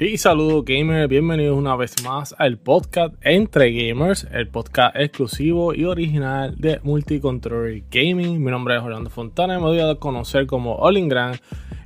Y 0.00 0.16
saludos 0.16 0.64
gamers, 0.64 1.08
bienvenidos 1.08 1.58
una 1.58 1.74
vez 1.74 1.92
más 2.04 2.32
al 2.38 2.56
podcast 2.56 3.16
Entre 3.22 3.72
Gamers, 3.72 4.28
el 4.30 4.46
podcast 4.46 4.94
exclusivo 4.94 5.74
y 5.74 5.86
original 5.86 6.54
de 6.56 6.78
Multicontroller 6.84 7.82
Gaming. 7.90 8.40
Mi 8.40 8.52
nombre 8.52 8.76
es 8.76 8.82
Orlando 8.82 9.10
Fontana 9.10 9.54
y 9.54 9.56
me 9.56 9.64
voy 9.64 9.80
a 9.80 9.96
conocer 9.96 10.46
como 10.46 10.76
Olingran 10.76 11.40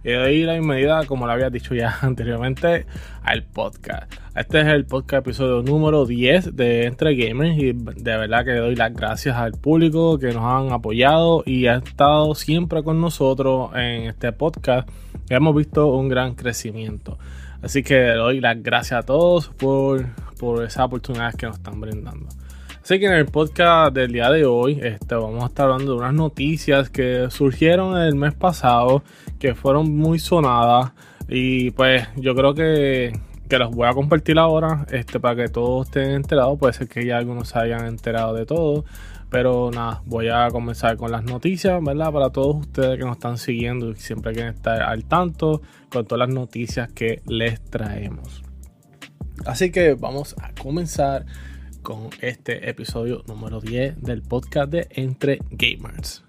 y 0.05 0.13
doy 0.13 0.43
la 0.43 0.53
bienvenida, 0.53 1.07
como 1.07 1.25
lo 1.25 1.33
había 1.33 1.49
dicho 1.49 1.75
ya 1.75 1.97
anteriormente, 2.03 2.85
al 3.23 3.45
podcast. 3.45 4.13
Este 4.37 4.61
es 4.61 4.67
el 4.67 4.85
podcast 4.85 5.27
episodio 5.27 5.63
número 5.63 6.05
10 6.05 6.55
de 6.55 6.85
Entre 6.85 7.17
Gamers 7.17 7.57
y 7.57 7.73
de 7.73 8.17
verdad 8.19 8.45
que 8.45 8.53
doy 8.53 8.77
las 8.77 8.93
gracias 8.93 9.37
al 9.37 9.53
público 9.53 10.19
que 10.19 10.35
nos 10.35 10.45
han 10.45 10.71
apoyado 10.71 11.45
y 11.47 11.67
ha 11.67 11.77
estado 11.77 12.35
siempre 12.35 12.83
con 12.83 13.01
nosotros 13.01 13.71
en 13.75 14.03
este 14.03 14.33
podcast. 14.33 14.87
Hemos 15.31 15.57
visto 15.57 15.87
un 15.95 16.11
gran 16.11 16.35
crecimiento. 16.35 17.17
Así 17.63 17.83
que 17.83 18.01
doy 18.13 18.41
las 18.41 18.63
gracias 18.63 19.01
a 19.01 19.03
todos 19.05 19.49
por, 19.49 20.07
por 20.39 20.65
esas 20.65 20.85
oportunidades 20.85 21.37
que 21.37 21.47
nos 21.47 21.57
están 21.57 21.81
brindando. 21.81 22.27
Así 22.83 22.99
que 22.99 23.07
en 23.07 23.13
el 23.13 23.27
podcast 23.27 23.95
del 23.95 24.11
día 24.11 24.29
de 24.31 24.45
hoy 24.45 24.81
este, 24.83 25.15
vamos 25.15 25.45
a 25.45 25.47
estar 25.47 25.67
hablando 25.67 25.93
de 25.93 25.99
unas 25.99 26.15
noticias 26.15 26.91
que 26.91 27.29
surgieron 27.31 27.97
el 27.97 28.17
mes 28.17 28.35
pasado, 28.35 29.05
que 29.39 29.55
fueron 29.55 29.97
muy 29.97 30.19
sonadas 30.19 30.91
y 31.29 31.71
pues 31.71 32.09
yo 32.17 32.35
creo 32.35 32.55
que, 32.55 33.13
que 33.49 33.59
los 33.59 33.71
voy 33.71 33.87
a 33.87 33.93
compartir 33.93 34.37
ahora 34.41 34.85
este, 34.91 35.21
para 35.21 35.37
que 35.37 35.49
todos 35.49 35.87
estén 35.87 36.11
enterados. 36.11 36.59
Puede 36.59 36.73
ser 36.73 36.89
que 36.89 37.07
ya 37.07 37.19
algunos 37.19 37.51
se 37.51 37.61
hayan 37.61 37.87
enterado 37.87 38.35
de 38.35 38.47
todo. 38.47 38.85
Pero 39.33 39.71
nada, 39.71 40.03
voy 40.05 40.29
a 40.29 40.49
comenzar 40.51 40.99
con 40.99 41.11
las 41.11 41.25
noticias, 41.25 41.83
¿verdad? 41.83 42.13
Para 42.13 42.29
todos 42.29 42.55
ustedes 42.55 42.99
que 42.99 43.05
nos 43.05 43.17
están 43.17 43.39
siguiendo 43.39 43.91
y 43.91 43.97
siempre 43.97 44.35
quieren 44.35 44.53
estar 44.53 44.83
al 44.83 45.07
tanto 45.07 45.63
con 45.91 46.05
todas 46.05 46.29
las 46.29 46.35
noticias 46.35 46.93
que 46.93 47.23
les 47.27 47.59
traemos. 47.65 48.43
Así 49.47 49.73
que 49.73 49.95
vamos 49.95 50.37
a 50.39 50.53
comenzar 50.53 51.25
con 51.81 52.11
este 52.21 52.69
episodio 52.69 53.23
número 53.27 53.63
10 53.63 54.03
del 54.03 54.21
podcast 54.21 54.71
de 54.71 54.87
Entre 54.91 55.39
Gamers. 55.51 56.23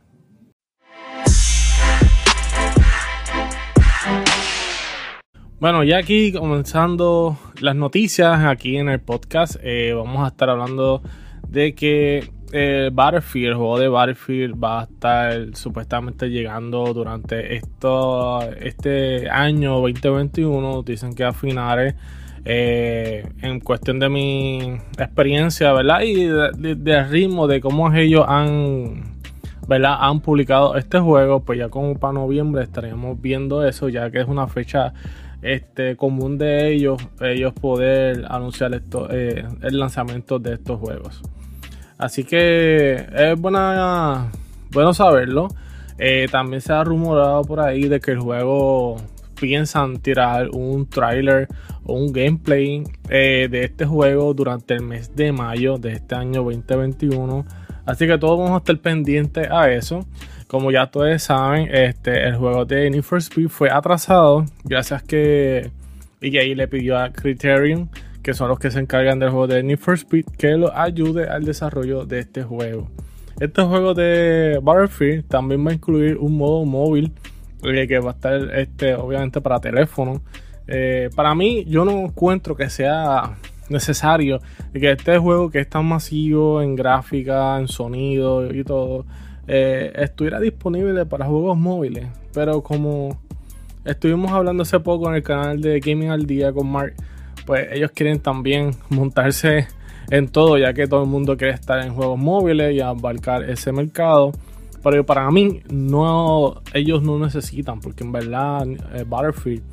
Bueno, 5.60 5.84
ya 5.84 5.98
aquí 5.98 6.32
comenzando 6.32 7.38
las 7.60 7.76
noticias 7.76 8.46
aquí 8.46 8.78
en 8.78 8.88
el 8.88 9.02
podcast, 9.02 9.58
eh, 9.62 9.94
vamos 9.94 10.24
a 10.24 10.30
estar 10.30 10.50
hablando 10.50 11.02
de 11.50 11.76
que 11.76 12.32
el 12.54 12.92
Battlefield, 12.92 13.48
el 13.48 13.56
juego 13.56 13.80
de 13.80 13.88
Battlefield 13.88 14.64
va 14.64 14.82
a 14.82 14.84
estar 14.84 15.56
supuestamente 15.56 16.30
llegando 16.30 16.94
durante 16.94 17.56
esto, 17.56 18.42
este 18.60 19.28
año 19.28 19.80
2021. 19.80 20.84
Dicen 20.84 21.16
que 21.16 21.24
a 21.24 21.34
finales. 21.34 21.96
Eh, 22.46 23.26
en 23.42 23.62
cuestión 23.62 24.00
de 24.00 24.10
mi 24.10 24.60
experiencia, 24.98 25.72
¿verdad? 25.72 26.02
Y 26.02 26.26
del 26.26 27.10
ritmo 27.10 27.48
de 27.48 27.62
cómo 27.62 27.92
ellos 27.94 28.26
han, 28.28 29.18
¿verdad? 29.66 29.96
Han 30.02 30.20
publicado 30.20 30.76
este 30.76 31.00
juego, 31.00 31.40
pues 31.40 31.60
ya 31.60 31.70
como 31.70 31.98
para 31.98 32.14
noviembre 32.14 32.62
estaríamos 32.64 33.22
viendo 33.22 33.66
eso, 33.66 33.88
ya 33.88 34.12
que 34.12 34.20
es 34.20 34.28
una 34.28 34.48
fecha 34.48 34.94
este, 35.42 35.96
común 35.96 36.38
de 36.38 36.74
ellos, 36.74 37.02
ellos 37.22 37.54
poder 37.54 38.26
anunciar 38.30 38.74
esto, 38.74 39.08
eh, 39.10 39.46
el 39.62 39.80
lanzamiento 39.80 40.38
de 40.38 40.56
estos 40.56 40.82
juegos. 40.82 41.22
Así 42.04 42.26
que 42.26 42.96
es 43.16 43.40
buena, 43.40 44.30
bueno 44.72 44.94
saberlo. 44.94 45.48
Eh, 45.98 46.28
también 46.30 46.60
se 46.60 46.74
ha 46.74 46.84
rumorado 46.84 47.44
por 47.44 47.62
ahí 47.62 47.88
de 47.88 48.02
que 48.02 48.12
el 48.12 48.20
juego 48.20 48.98
piensan 49.40 50.00
tirar 50.00 50.50
un 50.50 50.86
trailer 50.86 51.48
o 51.86 51.94
un 51.94 52.12
gameplay 52.12 52.84
eh, 53.08 53.48
de 53.50 53.64
este 53.64 53.86
juego 53.86 54.34
durante 54.34 54.74
el 54.74 54.82
mes 54.82 55.16
de 55.16 55.32
mayo 55.32 55.78
de 55.78 55.94
este 55.94 56.16
año 56.16 56.44
2021. 56.44 57.46
Así 57.86 58.06
que 58.06 58.18
todos 58.18 58.38
vamos 58.38 58.56
a 58.56 58.58
estar 58.58 58.78
pendientes 58.80 59.50
a 59.50 59.72
eso. 59.72 60.06
Como 60.48 60.72
ya 60.72 60.88
todos 60.88 61.24
saben, 61.24 61.74
este, 61.74 62.28
el 62.28 62.36
juego 62.36 62.66
de 62.66 62.90
Need 62.90 63.04
for 63.04 63.20
Speed 63.20 63.48
fue 63.48 63.70
atrasado 63.72 64.44
gracias 64.66 65.04
que 65.04 65.72
EA 66.20 66.54
le 66.54 66.68
pidió 66.68 67.00
a 67.00 67.14
Criterion 67.14 67.90
que 68.24 68.34
son 68.34 68.48
los 68.48 68.58
que 68.58 68.72
se 68.72 68.80
encargan 68.80 69.20
del 69.20 69.30
juego 69.30 69.48
de 69.48 69.62
Need 69.62 69.78
for 69.78 69.96
Speed, 69.96 70.26
que 70.38 70.52
lo 70.52 70.76
ayude 70.76 71.28
al 71.28 71.44
desarrollo 71.44 72.06
de 72.06 72.20
este 72.20 72.42
juego. 72.42 72.90
Este 73.40 73.62
juego 73.64 73.94
de 73.94 74.60
Battlefield 74.64 75.28
también 75.28 75.66
va 75.66 75.72
a 75.72 75.74
incluir 75.74 76.18
un 76.18 76.38
modo 76.38 76.64
móvil 76.66 77.12
eh, 77.64 77.88
que 77.88 78.00
va 78.00 78.12
a 78.12 78.14
estar 78.14 78.58
este, 78.58 78.96
obviamente 78.96 79.42
para 79.42 79.60
teléfono. 79.60 80.22
Eh, 80.68 81.10
para 81.16 81.36
mí, 81.36 81.66
yo 81.66 81.84
no 81.84 81.92
encuentro 81.92 82.56
que 82.56 82.70
sea 82.70 83.38
necesario 83.70 84.40
que 84.74 84.92
este 84.92 85.18
juego 85.18 85.50
que 85.50 85.60
es 85.60 85.70
tan 85.70 85.86
masivo 85.86 86.62
en 86.62 86.76
gráfica, 86.76 87.58
en 87.60 87.68
sonido 87.68 88.54
y 88.54 88.64
todo, 88.64 89.06
eh, 89.48 89.92
estuviera 89.96 90.40
disponible 90.40 91.06
para 91.06 91.26
juegos 91.26 91.58
móviles. 91.58 92.08
Pero 92.34 92.64
como 92.64 93.20
estuvimos 93.84 94.32
hablando 94.32 94.64
hace 94.64 94.80
poco 94.80 95.10
en 95.10 95.16
el 95.16 95.24
canal 95.24 95.60
de 95.60 95.80
Gaming 95.82 96.10
al 96.10 96.26
Día 96.26 96.54
con 96.54 96.68
Mark, 96.68 96.96
pues 97.46 97.68
ellos 97.72 97.92
quieren 97.92 98.20
también 98.20 98.72
montarse 98.90 99.68
en 100.10 100.28
todo, 100.28 100.58
ya 100.58 100.74
que 100.74 100.88
todo 100.88 101.04
el 101.04 101.10
mundo 101.10 101.38
quiere 101.38 101.54
estar 101.54 101.80
en 101.86 101.94
juegos 101.94 102.20
móviles 102.20 102.74
y 102.74 102.82
abarcar 102.82 103.50
ese 103.50 103.72
mercado. 103.72 104.32
Pero 104.84 105.06
para 105.06 105.30
mí, 105.32 105.62
no, 105.72 106.62
ellos 106.74 107.02
no 107.04 107.18
necesitan, 107.18 107.80
porque 107.80 108.04
en 108.04 108.12
verdad 108.12 108.68
eh, 108.68 109.06
Battlefield 109.08 109.64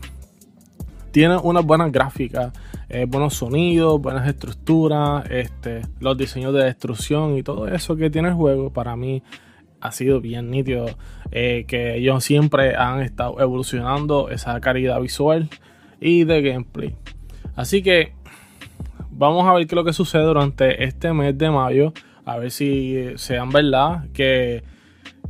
tiene 1.10 1.36
una 1.36 1.60
buena 1.60 1.88
gráfica, 1.88 2.52
eh, 2.88 3.06
buenos 3.08 3.34
sonidos, 3.34 4.00
buenas 4.00 4.28
estructuras, 4.28 5.28
este, 5.28 5.82
los 5.98 6.16
diseños 6.16 6.54
de 6.54 6.64
destrucción 6.64 7.36
y 7.36 7.42
todo 7.42 7.66
eso 7.66 7.96
que 7.96 8.10
tiene 8.10 8.28
el 8.28 8.34
juego, 8.34 8.72
para 8.72 8.94
mí 8.94 9.22
ha 9.80 9.92
sido 9.92 10.20
bien 10.20 10.50
nítido. 10.50 10.86
Eh, 11.32 11.64
que 11.66 11.96
ellos 11.96 12.24
siempre 12.24 12.76
han 12.76 13.00
estado 13.02 13.40
evolucionando 13.40 14.30
esa 14.30 14.60
calidad 14.60 15.00
visual 15.00 15.48
y 16.00 16.24
de 16.24 16.42
gameplay. 16.42 16.96
Así 17.56 17.82
que 17.82 18.12
vamos 19.10 19.46
a 19.46 19.52
ver 19.52 19.66
qué 19.66 19.74
es 19.74 19.76
lo 19.76 19.84
que 19.84 19.92
sucede 19.92 20.22
durante 20.24 20.84
este 20.84 21.12
mes 21.12 21.36
de 21.36 21.50
mayo. 21.50 21.92
A 22.24 22.38
ver 22.38 22.50
si 22.50 22.96
sean 23.16 23.50
verdad 23.50 24.06
que, 24.12 24.62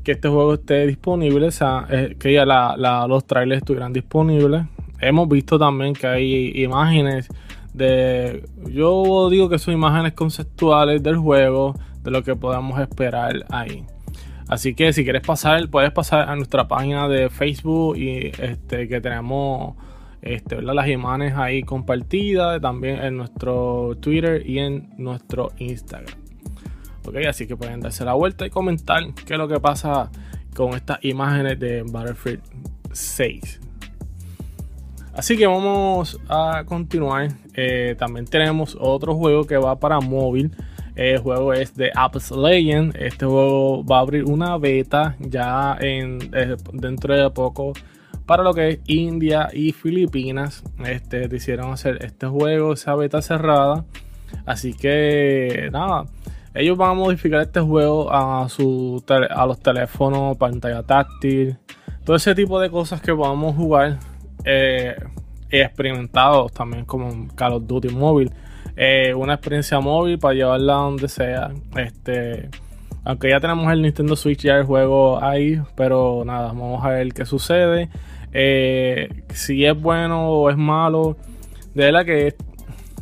este 0.05 0.29
juego 0.29 0.55
esté 0.55 0.89
disponible, 0.89 1.47
o 1.47 1.51
sea, 1.53 1.87
eh, 1.89 2.17
que 2.19 2.33
ya 2.33 2.45
los 2.45 3.25
trailers 3.29 3.59
estuvieran 3.59 3.93
disponibles. 3.93 4.65
Hemos 4.99 5.29
visto 5.29 5.57
también 5.57 5.95
que 5.95 6.09
hay 6.09 6.63
imágenes 6.65 7.29
de. 7.73 8.45
Yo 8.69 9.31
digo 9.31 9.49
que 9.49 9.61
son 9.61 9.75
imágenes 9.75 10.15
conceptuales 10.15 11.01
del 11.01 11.17
juego, 11.17 11.77
de 12.03 12.11
lo 12.11 12.25
que 12.25 12.35
podemos 12.35 12.81
esperar 12.81 13.47
ahí. 13.51 13.85
Así 14.49 14.75
que 14.75 14.93
si 14.93 15.05
quieres 15.05 15.23
pasar, 15.23 15.69
puedes 15.69 15.93
pasar 15.93 16.29
a 16.29 16.35
nuestra 16.35 16.67
página 16.67 17.07
de 17.07 17.31
Facebook 17.31 17.97
y 17.97 18.33
este 18.37 18.89
que 18.89 19.01
tenemos 19.01 19.77
este, 20.23 20.61
las 20.61 20.89
imágenes 20.89 21.35
ahí 21.37 21.63
compartidas 21.63 22.61
también 22.61 23.03
en 23.03 23.17
nuestro 23.17 23.97
Twitter 24.01 24.49
y 24.49 24.59
en 24.59 24.91
nuestro 24.99 25.53
Instagram. 25.59 26.15
Ok, 27.07 27.17
así 27.29 27.47
que 27.47 27.57
pueden 27.57 27.81
darse 27.81 28.05
la 28.05 28.13
vuelta 28.13 28.47
y 28.47 28.51
comentar 28.51 29.03
qué 29.27 29.35
es 29.35 29.39
lo 29.39 29.49
que 29.49 29.59
pasa 29.59 30.11
con 30.55 30.75
estas 30.75 31.03
imágenes 31.03 31.59
de 31.59 31.83
Battlefield 31.83 32.43
6. 32.93 33.61
Así 35.15 35.37
que 35.37 35.47
vamos 35.47 36.21
a 36.29 36.65
continuar. 36.67 37.29
Eh, 37.55 37.97
también 37.99 38.27
tenemos 38.27 38.77
otro 38.79 39.15
juego 39.15 39.45
que 39.45 39.57
va 39.57 39.77
para 39.77 40.01
móvil. 40.01 40.51
El 40.95 41.19
juego 41.19 41.53
es 41.53 41.75
de 41.75 41.91
Apps 41.95 42.31
Legend. 42.31 42.95
Este 42.97 43.27
juego 43.27 43.85
va 43.85 43.99
a 43.99 44.01
abrir 44.01 44.25
una 44.25 44.57
beta 44.59 45.17
ya 45.19 45.77
en, 45.81 46.31
eh, 46.35 46.57
dentro 46.73 47.17
de 47.17 47.31
poco 47.31 47.73
para 48.31 48.45
lo 48.45 48.55
que 48.55 48.69
es 48.69 48.79
India 48.87 49.49
y 49.53 49.73
Filipinas. 49.73 50.63
Este, 50.87 51.29
hacer 51.73 52.05
este 52.05 52.29
juego, 52.29 52.75
esa 52.75 52.95
beta 52.95 53.21
cerrada. 53.23 53.85
Así 54.47 54.73
que 54.73 55.69
nada, 55.73 56.05
ellos 56.55 56.79
van 56.79 56.91
a 56.91 56.95
modificar 56.95 57.41
este 57.41 57.59
juego 57.59 58.09
a, 58.13 58.49
su 58.49 59.03
a 59.09 59.47
los 59.47 59.59
teléfonos, 59.59 60.37
pantalla 60.37 60.85
táctil, 60.85 61.59
todo 62.05 62.15
ese 62.15 62.37
tipo 62.37 62.61
de 62.61 62.71
cosas 62.71 63.01
que 63.01 63.13
podamos 63.13 63.57
jugar. 63.57 63.99
Eh, 64.45 64.95
experimentados 65.51 66.53
también 66.53 66.85
como 66.85 67.27
Call 67.35 67.55
of 67.55 67.67
Duty 67.67 67.89
móvil. 67.89 68.31
Eh, 68.77 69.13
una 69.13 69.35
experiencia 69.35 69.81
móvil 69.81 70.21
para 70.21 70.35
llevarla 70.35 70.75
donde 70.75 71.09
sea. 71.09 71.51
Este, 71.75 72.49
aunque 73.03 73.31
ya 73.31 73.41
tenemos 73.41 73.73
el 73.73 73.83
Nintendo 73.83 74.15
Switch, 74.15 74.43
ya 74.43 74.55
el 74.55 74.67
juego 74.67 75.21
ahí, 75.21 75.61
pero 75.75 76.23
nada, 76.25 76.47
vamos 76.53 76.85
a 76.85 76.91
ver 76.91 77.13
qué 77.13 77.27
sucede. 77.27 77.91
Eh, 78.33 79.25
si 79.33 79.65
es 79.65 79.81
bueno 79.81 80.31
o 80.31 80.51
es 80.51 80.57
malo. 80.57 81.17
De 81.75 81.85
verdad 81.85 82.05
que 82.05 82.35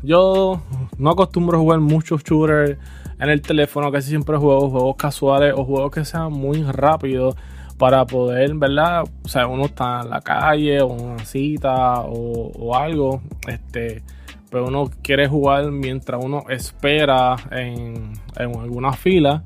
yo 0.02 0.62
no 0.98 1.10
acostumbro 1.10 1.58
jugar 1.58 1.80
muchos 1.80 2.22
shooters 2.22 2.78
en 3.18 3.30
el 3.30 3.42
teléfono, 3.42 3.90
casi 3.90 4.10
siempre 4.10 4.36
juego 4.36 4.70
juegos 4.70 4.96
casuales 4.96 5.54
o 5.56 5.64
juegos 5.64 5.90
que 5.90 6.04
sean 6.04 6.32
muy 6.32 6.62
rápidos. 6.62 7.36
para 7.78 8.04
poder, 8.06 8.54
¿verdad? 8.56 9.04
O 9.24 9.28
sea, 9.28 9.46
uno 9.46 9.66
está 9.66 10.00
en 10.00 10.10
la 10.10 10.20
calle 10.20 10.80
o 10.82 10.88
una 10.88 11.24
cita 11.24 12.00
o, 12.00 12.74
algo, 12.74 13.22
este, 13.46 14.02
pero 14.50 14.66
uno 14.66 14.90
quiere 15.00 15.28
jugar 15.28 15.70
mientras 15.70 16.20
uno 16.24 16.42
espera 16.48 17.36
en, 17.52 18.14
alguna 18.36 18.92
fila. 18.94 19.44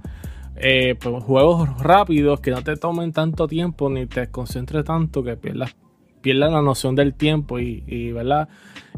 Eh, 0.65 0.95
pues 0.95 1.25
juegos 1.25 1.83
rápidos 1.83 2.39
que 2.39 2.53
no 2.53 2.63
te 2.63 2.77
tomen 2.77 3.13
tanto 3.13 3.49
tiempo 3.49 3.91
ni 3.91 4.07
te 4.07 4.31
concentres 4.31 4.85
tanto 4.85 5.25
que 5.25 5.37
pierdas, 5.37 5.75
pierdas 6.21 6.53
la 6.53 6.63
noción 6.63 6.95
del 6.95 7.15
tiempo 7.15 7.59
y, 7.59 8.13
¿verdad? 8.13 8.49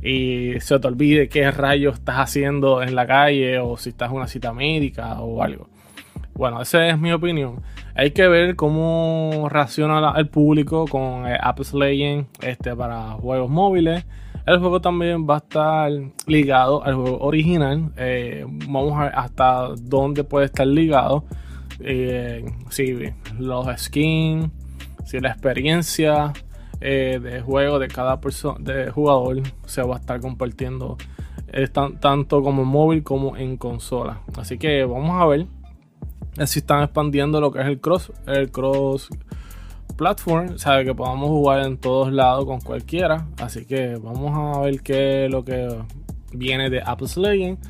y 0.03 0.61
se 0.61 0.79
te 0.79 0.87
olvide 0.87 1.31
qué 1.31 1.51
rayos 1.51 1.95
estás 1.95 2.17
haciendo 2.17 2.83
en 2.83 2.95
la 2.95 3.07
calle 3.07 3.59
o 3.61 3.79
si 3.79 3.89
estás 3.89 4.11
en 4.11 4.17
una 4.17 4.27
cita 4.27 4.53
médica 4.53 5.19
o 5.23 5.43
algo. 5.43 5.69
Bueno, 6.35 6.61
esa 6.61 6.87
es 6.87 6.99
mi 6.99 7.13
opinión. 7.13 7.63
Hay 7.95 8.11
que 8.11 8.29
ver 8.29 8.57
cómo 8.57 9.49
reacciona 9.51 10.13
el 10.19 10.29
público 10.29 10.85
con 10.87 11.27
eh, 11.27 11.39
Apps 11.41 11.73
Legends 11.73 12.29
este, 12.43 12.77
para 12.77 13.13
juegos 13.13 13.49
móviles. 13.49 14.05
El 14.45 14.59
juego 14.59 14.83
también 14.83 15.27
va 15.27 15.37
a 15.37 15.39
estar 15.39 15.91
ligado 16.27 16.85
al 16.85 16.95
juego 16.97 17.21
original. 17.21 17.91
Eh, 17.97 18.45
vamos 18.69 18.99
a 18.99 19.05
ver 19.05 19.13
hasta 19.15 19.69
dónde 19.81 20.25
puede 20.25 20.45
estar 20.45 20.67
ligado. 20.67 21.25
Eh, 21.81 22.45
si 22.71 22.95
los 23.39 23.67
skins, 23.77 24.51
si 25.05 25.21
la 25.21 25.31
experiencia 25.31 26.33
de 26.81 27.41
juego 27.41 27.79
de 27.79 27.89
cada 27.89 28.21
persona, 28.21 28.59
de 28.61 28.91
jugador, 28.91 29.43
se 29.65 29.81
va 29.81 29.97
a 29.97 29.99
estar 29.99 30.21
compartiendo 30.21 30.99
tanto 32.01 32.43
como 32.43 32.65
móvil 32.67 33.03
como 33.03 33.39
en 33.39 33.57
consola. 33.57 34.21
Así 34.37 34.59
que 34.59 34.85
vamos 34.85 35.23
a 35.23 35.25
ver 35.25 35.47
Así 36.37 36.59
están 36.59 36.83
expandiendo 36.83 37.41
lo 37.41 37.53
que 37.53 37.61
es 37.61 37.67
el 37.67 37.81
cross, 37.81 38.13
el 38.27 38.51
cross 38.51 39.09
platform, 39.97 40.59
sabe 40.59 40.85
que 40.85 40.93
podamos 40.93 41.29
jugar 41.29 41.65
en 41.65 41.79
todos 41.79 42.13
lados 42.13 42.45
con 42.45 42.61
cualquiera. 42.61 43.29
Así 43.41 43.65
que 43.67 43.97
vamos 43.97 44.57
a 44.57 44.61
ver 44.61 44.81
qué 44.81 45.27
es 45.27 45.31
lo 45.31 45.45
que 45.45 45.69
viene 46.33 46.71
de 46.71 46.83
Apple 46.85 47.07
Legends. 47.17 47.61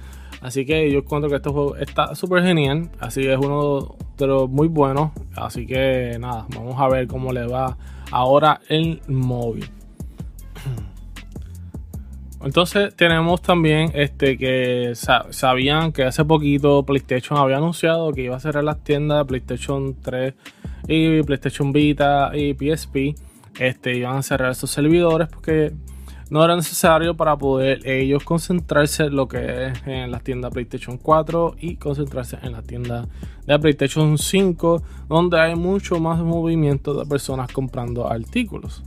Así 0.44 0.66
que 0.66 0.92
yo 0.92 0.98
encuentro 0.98 1.30
que 1.30 1.36
este 1.36 1.48
juego 1.48 1.74
está 1.76 2.14
súper 2.14 2.42
genial. 2.42 2.90
Así 3.00 3.22
que 3.22 3.32
es 3.32 3.38
uno 3.38 3.96
de 4.18 4.26
los 4.26 4.50
muy 4.50 4.68
buenos. 4.68 5.12
Así 5.34 5.66
que 5.66 6.18
nada, 6.20 6.46
vamos 6.54 6.78
a 6.78 6.86
ver 6.88 7.06
cómo 7.06 7.32
le 7.32 7.46
va 7.46 7.78
ahora 8.10 8.60
el 8.68 9.00
móvil. 9.08 9.64
Entonces 12.44 12.94
tenemos 12.94 13.40
también 13.40 13.90
este 13.94 14.36
que 14.36 14.92
sabían 14.94 15.92
que 15.92 16.02
hace 16.02 16.26
poquito 16.26 16.84
PlayStation 16.84 17.38
había 17.38 17.56
anunciado 17.56 18.12
que 18.12 18.24
iba 18.24 18.36
a 18.36 18.40
cerrar 18.40 18.64
las 18.64 18.84
tiendas 18.84 19.26
PlayStation 19.26 19.96
3 20.02 20.34
y 20.88 21.22
PlayStation 21.22 21.72
Vita 21.72 22.32
y 22.34 22.52
PSP. 22.52 23.14
Este, 23.58 23.96
iban 23.96 24.18
a 24.18 24.22
cerrar 24.22 24.50
esos 24.50 24.70
servidores 24.70 25.28
porque 25.28 25.72
no 26.34 26.44
era 26.44 26.56
necesario 26.56 27.16
para 27.16 27.36
poder 27.36 27.86
ellos 27.88 28.24
concentrarse 28.24 29.04
en 29.04 29.14
lo 29.14 29.28
que 29.28 29.66
es 29.66 29.86
en 29.86 30.10
las 30.10 30.24
tiendas 30.24 30.52
PlayStation 30.52 30.98
4 30.98 31.54
y 31.60 31.76
concentrarse 31.76 32.38
en 32.42 32.50
la 32.50 32.62
tienda 32.62 33.06
de 33.46 33.56
PlayStation 33.56 34.18
5 34.18 34.82
donde 35.08 35.38
hay 35.38 35.54
mucho 35.54 36.00
más 36.00 36.18
movimiento 36.18 36.92
de 36.94 37.06
personas 37.06 37.52
comprando 37.52 38.10
artículos. 38.10 38.82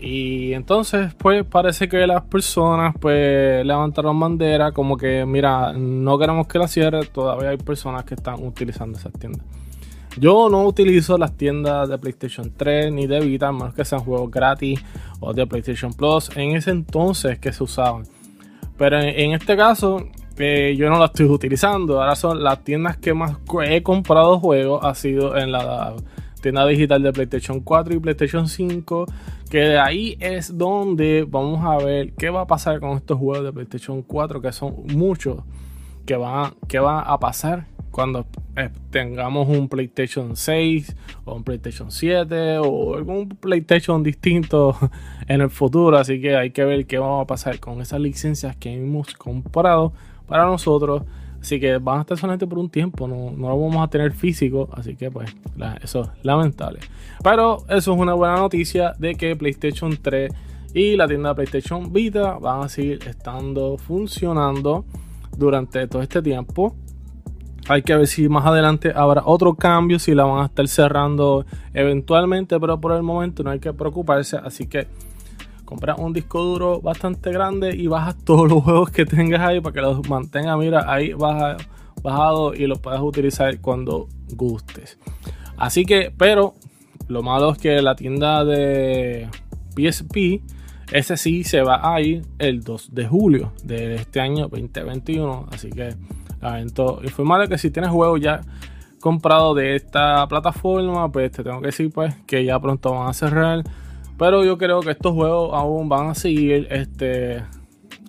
Y 0.00 0.52
entonces, 0.52 1.14
pues 1.14 1.44
parece 1.44 1.88
que 1.88 2.04
las 2.08 2.22
personas 2.22 2.92
pues 3.00 3.64
levantaron 3.64 4.18
bandera 4.18 4.72
como 4.72 4.96
que, 4.96 5.24
mira, 5.24 5.72
no 5.74 6.18
queremos 6.18 6.48
que 6.48 6.58
la 6.58 6.66
cierre, 6.66 7.06
todavía 7.06 7.50
hay 7.50 7.58
personas 7.58 8.02
que 8.02 8.14
están 8.14 8.44
utilizando 8.44 8.98
esas 8.98 9.12
tiendas. 9.12 9.46
Yo 10.18 10.48
no 10.48 10.64
utilizo 10.64 11.16
las 11.16 11.36
tiendas 11.36 11.88
de 11.88 11.98
PlayStation 11.98 12.52
3 12.56 12.92
ni 12.92 13.06
de 13.06 13.20
Vita, 13.20 13.48
a 13.48 13.52
menos 13.52 13.74
que 13.74 13.84
sean 13.84 14.02
juegos 14.02 14.30
gratis 14.30 14.80
o 15.20 15.32
de 15.32 15.46
PlayStation 15.46 15.92
Plus. 15.92 16.30
En 16.36 16.56
ese 16.56 16.70
entonces 16.70 17.38
que 17.38 17.52
se 17.52 17.62
usaban. 17.62 18.04
Pero 18.76 19.00
en, 19.00 19.32
este 19.32 19.56
caso, 19.56 20.04
eh, 20.36 20.74
yo 20.76 20.88
no 20.88 20.98
las 20.98 21.10
estoy 21.10 21.26
utilizando. 21.26 22.00
Ahora 22.00 22.16
son 22.16 22.42
las 22.42 22.64
tiendas 22.64 22.96
que 22.96 23.14
más 23.14 23.36
he 23.64 23.82
comprado 23.82 24.40
juegos. 24.40 24.84
Ha 24.84 24.94
sido 24.94 25.36
en 25.36 25.52
la 25.52 25.94
tienda 26.40 26.66
digital 26.66 27.02
de 27.02 27.12
PlayStation 27.12 27.60
4 27.60 27.94
y 27.94 27.98
PlayStation 27.98 28.48
5 28.48 29.06
que 29.50 29.58
de 29.58 29.78
ahí 29.78 30.16
es 30.20 30.56
donde 30.56 31.26
vamos 31.28 31.64
a 31.64 31.84
ver 31.84 32.12
qué 32.12 32.30
va 32.30 32.42
a 32.42 32.46
pasar 32.46 32.80
con 32.80 32.90
estos 32.96 33.18
juegos 33.18 33.44
de 33.44 33.52
PlayStation 33.52 34.02
4 34.02 34.40
que 34.40 34.52
son 34.52 34.76
muchos 34.94 35.42
que 36.06 36.16
van 36.16 36.52
que 36.68 36.78
va 36.78 37.00
a 37.00 37.18
pasar 37.18 37.66
cuando 37.98 38.26
eh, 38.54 38.70
tengamos 38.90 39.48
un 39.48 39.68
PlayStation 39.68 40.36
6 40.36 40.94
o 41.24 41.34
un 41.34 41.42
PlayStation 41.42 41.90
7 41.90 42.58
o 42.58 42.94
algún 42.94 43.28
PlayStation 43.28 44.04
distinto 44.04 44.76
en 45.26 45.40
el 45.40 45.50
futuro 45.50 45.98
así 45.98 46.20
que 46.20 46.36
hay 46.36 46.52
que 46.52 46.64
ver 46.64 46.86
qué 46.86 46.98
va 46.98 47.22
a 47.22 47.26
pasar 47.26 47.58
con 47.58 47.80
esas 47.80 47.98
licencias 47.98 48.54
que 48.54 48.72
hemos 48.72 49.14
comprado 49.14 49.92
para 50.28 50.44
nosotros 50.44 51.02
Así 51.40 51.58
que 51.58 51.78
van 51.78 51.98
a 51.98 52.00
estar 52.02 52.18
solamente 52.18 52.46
por 52.46 52.58
un 52.58 52.68
tiempo, 52.68 53.06
no, 53.08 53.32
lo 53.36 53.60
vamos 53.60 53.84
a 53.84 53.88
tener 53.88 54.12
físico, 54.12 54.68
así 54.72 54.96
que 54.96 55.08
pues 55.08 55.36
eso 55.82 56.02
es 56.02 56.08
lamentable. 56.24 56.80
Pero 57.22 57.58
eso 57.68 57.92
es 57.94 57.98
una 57.98 58.14
buena 58.14 58.36
noticia 58.36 58.92
de 58.98 59.14
que 59.14 59.36
PlayStation 59.36 59.96
3 60.02 60.32
y 60.74 60.96
la 60.96 61.06
tienda 61.06 61.36
PlayStation 61.36 61.92
Vita 61.92 62.38
van 62.38 62.64
a 62.64 62.68
seguir 62.68 62.98
estando 63.06 63.78
funcionando 63.78 64.84
durante 65.36 65.86
todo 65.86 66.02
este 66.02 66.22
tiempo. 66.22 66.74
Hay 67.68 67.82
que 67.82 67.94
ver 67.96 68.06
si 68.06 68.28
más 68.28 68.46
adelante 68.46 68.92
habrá 68.94 69.22
otro 69.24 69.54
cambio, 69.54 69.98
si 69.98 70.14
la 70.14 70.24
van 70.24 70.42
a 70.42 70.46
estar 70.46 70.66
cerrando 70.68 71.44
eventualmente, 71.74 72.58
pero 72.58 72.80
por 72.80 72.92
el 72.92 73.02
momento 73.02 73.42
no 73.42 73.50
hay 73.50 73.58
que 73.58 73.72
preocuparse, 73.72 74.38
así 74.38 74.66
que 74.66 74.86
compras 75.64 75.98
un 75.98 76.14
disco 76.14 76.42
duro 76.42 76.80
bastante 76.80 77.30
grande 77.30 77.76
y 77.76 77.88
bajas 77.88 78.16
todos 78.24 78.48
los 78.48 78.62
juegos 78.62 78.90
que 78.90 79.04
tengas 79.04 79.40
ahí 79.40 79.60
para 79.60 79.74
que 79.74 79.80
los 79.80 80.08
mantenga, 80.08 80.56
mira, 80.56 80.90
ahí 80.90 81.12
bajado 81.12 82.54
y 82.54 82.66
los 82.66 82.78
puedas 82.78 83.00
utilizar 83.02 83.60
cuando 83.60 84.08
gustes. 84.34 84.98
Así 85.58 85.84
que, 85.84 86.12
pero 86.16 86.54
lo 87.08 87.22
malo 87.22 87.52
es 87.52 87.58
que 87.58 87.82
la 87.82 87.96
tienda 87.96 88.44
de 88.44 89.28
PSP, 89.76 90.42
ese 90.92 91.16
sí 91.16 91.44
se 91.44 91.62
va 91.62 91.94
a 91.94 92.00
ir 92.00 92.22
el 92.38 92.62
2 92.62 92.94
de 92.94 93.06
julio 93.06 93.52
de 93.64 93.96
este 93.96 94.20
año 94.20 94.48
2021. 94.48 95.48
Así 95.52 95.70
que 95.70 95.94
lamento 96.40 97.00
informarle 97.02 97.48
que 97.48 97.58
si 97.58 97.70
tienes 97.70 97.90
juegos 97.90 98.20
ya 98.20 98.40
comprado 99.00 99.54
de 99.54 99.76
esta 99.76 100.26
plataforma, 100.26 101.10
pues 101.10 101.30
te 101.32 101.44
tengo 101.44 101.60
que 101.60 101.66
decir 101.66 101.90
pues 101.92 102.14
que 102.26 102.44
ya 102.44 102.58
pronto 102.58 102.92
van 102.92 103.08
a 103.08 103.12
cerrar 103.12 103.62
pero 104.18 104.44
yo 104.44 104.58
creo 104.58 104.80
que 104.80 104.90
estos 104.90 105.12
juegos 105.12 105.50
aún 105.54 105.88
van 105.88 106.08
a 106.08 106.14
seguir 106.14 106.66
este, 106.70 107.44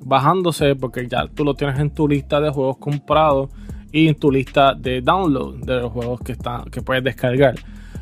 bajándose 0.01 0.75
porque 0.75 1.07
ya 1.07 1.27
tú 1.27 1.45
lo 1.45 1.53
tienes 1.53 1.79
en 1.79 1.91
tu 1.91 2.07
lista 2.07 2.41
de 2.41 2.49
juegos 2.49 2.77
comprados 2.77 3.51
y 3.91 4.07
en 4.07 4.15
tu 4.15 4.31
lista 4.31 4.73
de 4.73 5.01
download 5.01 5.63
de 5.63 5.81
los 5.81 5.91
juegos 5.91 6.19
que, 6.21 6.31
están, 6.31 6.65
que 6.65 6.81
puedes 6.81 7.03
descargar. 7.03 7.55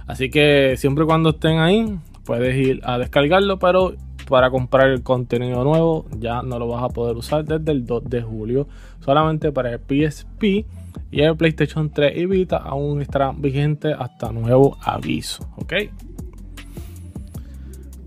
Así 0.08 0.30
que 0.30 0.76
siempre 0.78 1.04
cuando 1.06 1.32
estén 1.32 1.60
ahí, 1.60 2.00
puedes 2.24 2.56
ir 2.56 2.80
a 2.84 2.98
descargarlo, 2.98 3.60
pero 3.60 3.94
para 4.30 4.50
comprar 4.50 4.90
el 4.90 5.04
contenido 5.04 5.64
nuevo 5.64 6.06
ya 6.20 6.42
no 6.42 6.60
lo 6.60 6.68
vas 6.68 6.84
a 6.84 6.90
poder 6.90 7.16
usar 7.16 7.46
desde 7.46 7.72
el 7.72 7.86
2 7.86 8.04
de 8.10 8.22
julio. 8.22 8.68
Solamente 9.00 9.52
para 9.52 9.72
el 9.72 9.80
PSP 9.80 10.66
y 11.12 11.22
el 11.22 11.36
PlayStation 11.36 11.90
3 11.90 12.18
y 12.18 12.26
Vita 12.26 12.58
aún 12.58 13.02
estarán 13.02 13.42
vigentes 13.42 13.96
hasta 13.98 14.32
nuevo 14.32 14.78
aviso. 14.82 15.48
¿Ok? 15.58 15.74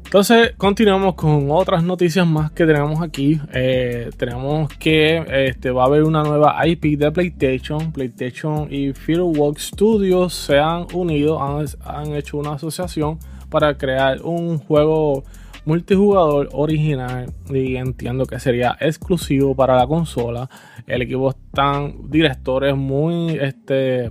Entonces, 0.05 0.55
continuamos 0.57 1.15
con 1.15 1.53
otras 1.53 1.85
noticias 1.85 2.27
más 2.27 2.51
que 2.51 2.67
tenemos 2.67 3.01
aquí. 3.01 3.41
Eh, 3.53 4.11
tenemos 4.17 4.69
que 4.75 5.25
este, 5.47 5.71
va 5.71 5.85
a 5.85 5.87
haber 5.87 6.03
una 6.03 6.25
nueva 6.25 6.57
IP 6.67 6.99
de 6.99 7.13
PlayStation. 7.13 7.93
PlayStation 7.93 8.67
y 8.73 8.93
Fieldwork 8.93 9.59
Studios 9.59 10.35
se 10.35 10.59
han 10.59 10.89
unido, 10.95 11.41
han 11.41 12.15
hecho 12.15 12.39
una 12.39 12.55
asociación 12.55 13.21
para 13.49 13.79
crear 13.79 14.23
un 14.23 14.59
juego 14.59 15.23
multijugador 15.71 16.49
original 16.53 17.33
y 17.49 17.77
entiendo 17.77 18.27
que 18.27 18.41
sería 18.41 18.77
exclusivo 18.81 19.55
para 19.55 19.77
la 19.77 19.87
consola. 19.87 20.51
El 20.85 21.03
equipo 21.03 21.31
están 21.31 22.11
directores 22.11 22.75
muy 22.75 23.39
este, 23.41 24.11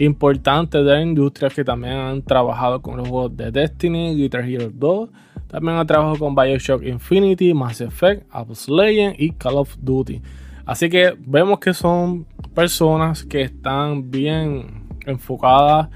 importantes 0.00 0.84
de 0.84 0.90
la 0.90 1.00
industria 1.00 1.50
que 1.50 1.62
también 1.62 1.94
han 1.94 2.22
trabajado 2.22 2.82
con 2.82 2.96
los 2.96 3.08
juegos 3.08 3.36
de 3.36 3.52
Destiny, 3.52 4.16
Guitar 4.16 4.44
Hero 4.44 4.70
2. 4.74 5.10
También 5.46 5.76
han 5.76 5.86
trabajado 5.86 6.18
con 6.18 6.34
Bioshock 6.34 6.82
Infinity, 6.82 7.54
Mass 7.54 7.80
Effect, 7.80 8.26
Apple's 8.32 8.68
Legends 8.68 9.20
y 9.20 9.30
Call 9.30 9.54
of 9.54 9.76
Duty. 9.80 10.20
Así 10.66 10.88
que 10.88 11.14
vemos 11.16 11.60
que 11.60 11.74
son 11.74 12.26
personas 12.56 13.22
que 13.22 13.42
están 13.42 14.10
bien 14.10 14.88
enfocadas 15.06 15.90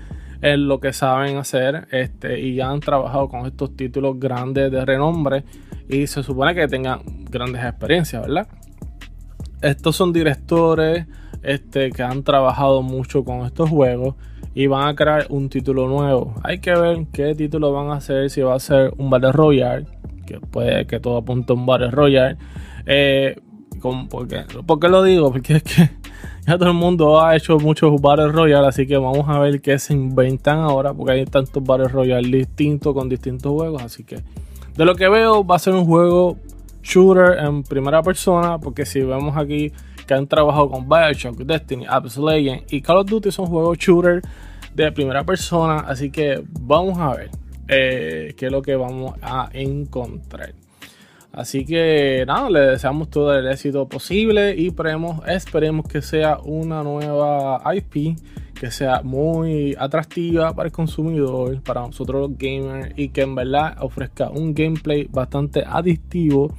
en 0.47 0.69
lo 0.69 0.79
que 0.79 0.93
saben 0.93 1.39
hacer 1.39 1.89
este, 1.91 2.39
y 2.41 2.61
han 2.61 2.79
trabajado 2.79 3.29
con 3.29 3.47
estos 3.47 3.75
títulos 3.75 4.21
grandes 4.21 4.71
de 4.71 4.85
renombre 4.85 5.43
y 5.89 6.07
se 6.07 6.23
supone 6.23 6.55
que 6.55 6.69
tengan 6.69 7.01
grandes 7.29 7.65
experiencias, 7.65 8.23
¿verdad? 8.23 8.47
Estos 9.61 9.97
son 9.97 10.13
directores 10.13 11.07
este, 11.43 11.91
que 11.91 12.03
han 12.05 12.23
trabajado 12.23 12.83
mucho 12.83 13.25
con 13.25 13.45
estos 13.45 13.69
juegos 13.69 14.15
y 14.55 14.69
van 14.69 14.87
a 14.87 14.95
crear 14.95 15.27
un 15.31 15.49
título 15.49 15.89
nuevo. 15.89 16.35
Hay 16.45 16.61
que 16.61 16.77
ver 16.77 17.07
qué 17.13 17.35
título 17.35 17.73
van 17.73 17.89
a 17.89 17.95
hacer, 17.95 18.31
si 18.31 18.41
va 18.41 18.55
a 18.55 18.61
ser 18.61 18.93
un 18.99 19.11
Battle 19.11 19.33
Royale, 19.33 19.87
que 20.27 20.39
puede 20.39 20.87
que 20.87 21.01
todo 21.01 21.17
apunte 21.17 21.53
a 21.53 21.57
un 21.57 21.67
Battle 21.67 21.91
Royale. 21.91 22.37
Eh, 22.87 23.37
¿por, 24.09 24.29
qué? 24.29 24.45
lo 24.89 25.03
digo? 25.03 25.33
Porque 25.33 25.57
es 25.57 25.63
que 25.65 25.91
ya 26.47 26.57
todo 26.57 26.69
el 26.69 26.75
mundo 26.75 27.21
ha 27.21 27.37
hecho 27.37 27.59
muchos 27.59 28.01
Battle 28.01 28.29
Royale, 28.29 28.69
así 28.69 28.87
que 28.87 28.97
vamos 28.97 29.29
a 29.29 29.39
ver 29.41 29.61
qué 29.61 29.79
se 29.79 29.93
inventan 29.93 30.61
ahora, 30.61 30.95
porque 30.95 31.13
hay 31.13 31.25
tantos 31.25 31.63
Battle 31.65 31.89
Royale 31.89 32.29
distintos 32.29 32.95
con 32.95 33.09
distintos 33.09 33.53
juegos, 33.53 33.83
así 33.83 34.05
que 34.05 34.23
de 34.77 34.85
lo 34.85 34.95
que 34.95 35.09
veo 35.09 35.45
va 35.45 35.57
a 35.57 35.59
ser 35.59 35.75
un 35.75 35.85
juego 35.85 36.37
shooter 36.83 37.39
en 37.39 37.65
primera 37.65 38.03
persona, 38.03 38.59
porque 38.59 38.87
si 38.87 39.01
vemos 39.01 39.37
aquí 39.37 39.73
que 40.07 40.15
han 40.15 40.29
trabajado 40.29 40.71
con 40.71 40.89
Bioshock, 40.89 41.39
Destiny, 41.39 41.85
Apex 41.89 42.17
Legends 42.17 42.73
y 42.73 42.81
Call 42.81 42.99
of 42.99 43.07
Duty 43.07 43.33
son 43.33 43.47
juegos 43.47 43.77
shooter 43.79 44.23
de 44.73 44.93
primera 44.93 45.25
persona, 45.25 45.81
así 45.81 46.11
que 46.11 46.45
vamos 46.61 46.99
a 46.99 47.15
ver 47.17 47.31
eh, 47.67 48.35
qué 48.37 48.47
es 48.47 48.53
lo 48.53 48.63
que 48.63 48.77
vamos 48.77 49.15
a 49.21 49.49
encontrar. 49.53 50.53
Así 51.37 51.67
que 51.67 52.25
nada, 52.27 52.49
le 52.49 52.61
deseamos 52.61 53.11
todo 53.11 53.39
el 53.39 53.47
éxito 53.47 53.87
posible 53.87 54.57
y 54.57 54.69
esperemos, 54.69 55.21
esperemos 55.29 55.87
que 55.87 56.01
sea 56.01 56.39
una 56.39 56.83
nueva 56.83 57.63
IP 57.75 58.17
que 58.59 58.71
sea 58.71 59.03
muy 59.03 59.77
atractiva 59.79 60.55
para 60.55 60.69
el 60.69 60.73
consumidor, 60.73 61.61
para 61.61 61.83
nosotros 61.83 62.31
los 62.31 62.39
gamers 62.39 62.95
y 62.97 63.11
que 63.11 63.21
en 63.21 63.35
verdad 63.35 63.77
ofrezca 63.83 64.31
un 64.31 64.55
gameplay 64.55 65.07
bastante 65.11 65.63
adictivo 65.67 66.55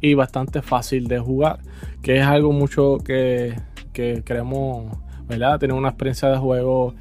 y 0.00 0.14
bastante 0.14 0.62
fácil 0.62 1.06
de 1.06 1.20
jugar, 1.20 1.60
que 2.02 2.18
es 2.18 2.24
algo 2.24 2.50
mucho 2.50 2.98
que, 2.98 3.54
que 3.92 4.24
queremos, 4.24 4.98
¿verdad? 5.28 5.60
Tener 5.60 5.76
una 5.76 5.90
experiencia 5.90 6.28
de 6.28 6.38
juego 6.38 6.92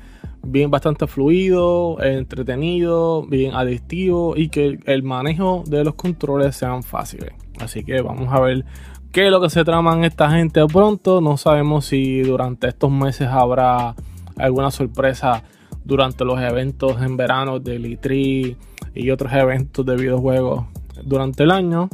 bien 0.47 0.71
bastante 0.71 1.07
fluido, 1.07 2.01
entretenido, 2.01 3.25
bien 3.27 3.53
adictivo 3.53 4.35
y 4.35 4.49
que 4.49 4.79
el 4.85 5.03
manejo 5.03 5.63
de 5.67 5.83
los 5.83 5.95
controles 5.95 6.55
sean 6.55 6.83
fáciles. 6.83 7.33
Así 7.59 7.83
que 7.83 8.01
vamos 8.01 8.33
a 8.33 8.39
ver 8.39 8.65
qué 9.11 9.25
es 9.25 9.31
lo 9.31 9.41
que 9.41 9.49
se 9.49 9.63
traman 9.65 10.03
esta 10.03 10.31
gente 10.31 10.65
pronto. 10.65 11.21
No 11.21 11.37
sabemos 11.37 11.85
si 11.85 12.21
durante 12.21 12.67
estos 12.67 12.91
meses 12.91 13.27
habrá 13.27 13.95
alguna 14.37 14.71
sorpresa 14.71 15.43
durante 15.83 16.23
los 16.23 16.39
eventos 16.39 17.01
en 17.01 17.17
verano 17.17 17.59
de 17.59 17.79
Litri 17.79 18.57
y 18.93 19.09
otros 19.09 19.31
eventos 19.33 19.85
de 19.85 19.95
videojuegos 19.95 20.65
durante 21.03 21.43
el 21.43 21.51
año 21.51 21.89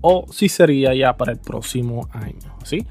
o 0.00 0.26
si 0.30 0.48
sería 0.48 0.94
ya 0.94 1.16
para 1.16 1.32
el 1.32 1.38
próximo 1.38 2.08
año. 2.12 2.56
¿sí? 2.62 2.86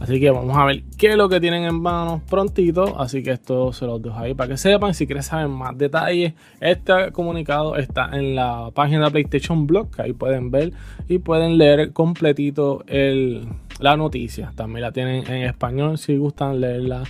Así 0.00 0.20
que 0.20 0.30
vamos 0.30 0.56
a 0.56 0.64
ver 0.66 0.82
qué 0.98 1.10
es 1.10 1.16
lo 1.16 1.28
que 1.28 1.40
tienen 1.40 1.64
en 1.64 1.80
manos 1.80 2.22
prontito. 2.28 3.00
Así 3.00 3.22
que 3.22 3.30
esto 3.30 3.72
se 3.72 3.86
los 3.86 4.02
dejo 4.02 4.18
ahí 4.18 4.34
para 4.34 4.50
que 4.50 4.56
sepan. 4.56 4.94
Si 4.94 5.06
quieren 5.06 5.22
saber 5.22 5.48
más 5.48 5.76
detalles, 5.76 6.34
este 6.60 7.12
comunicado 7.12 7.76
está 7.76 8.10
en 8.12 8.34
la 8.34 8.70
página 8.74 9.06
de 9.06 9.10
PlayStation 9.10 9.66
Blog. 9.66 9.90
Que 9.90 10.02
ahí 10.02 10.12
pueden 10.12 10.50
ver 10.50 10.72
y 11.08 11.18
pueden 11.18 11.58
leer 11.58 11.92
completito 11.92 12.84
la 13.78 13.96
noticia. 13.96 14.52
También 14.54 14.82
la 14.82 14.92
tienen 14.92 15.26
en 15.30 15.42
español 15.44 15.98
si 15.98 16.16
gustan 16.16 16.60
leerla 16.60 17.04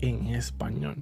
en 0.00 0.28
español. 0.28 0.96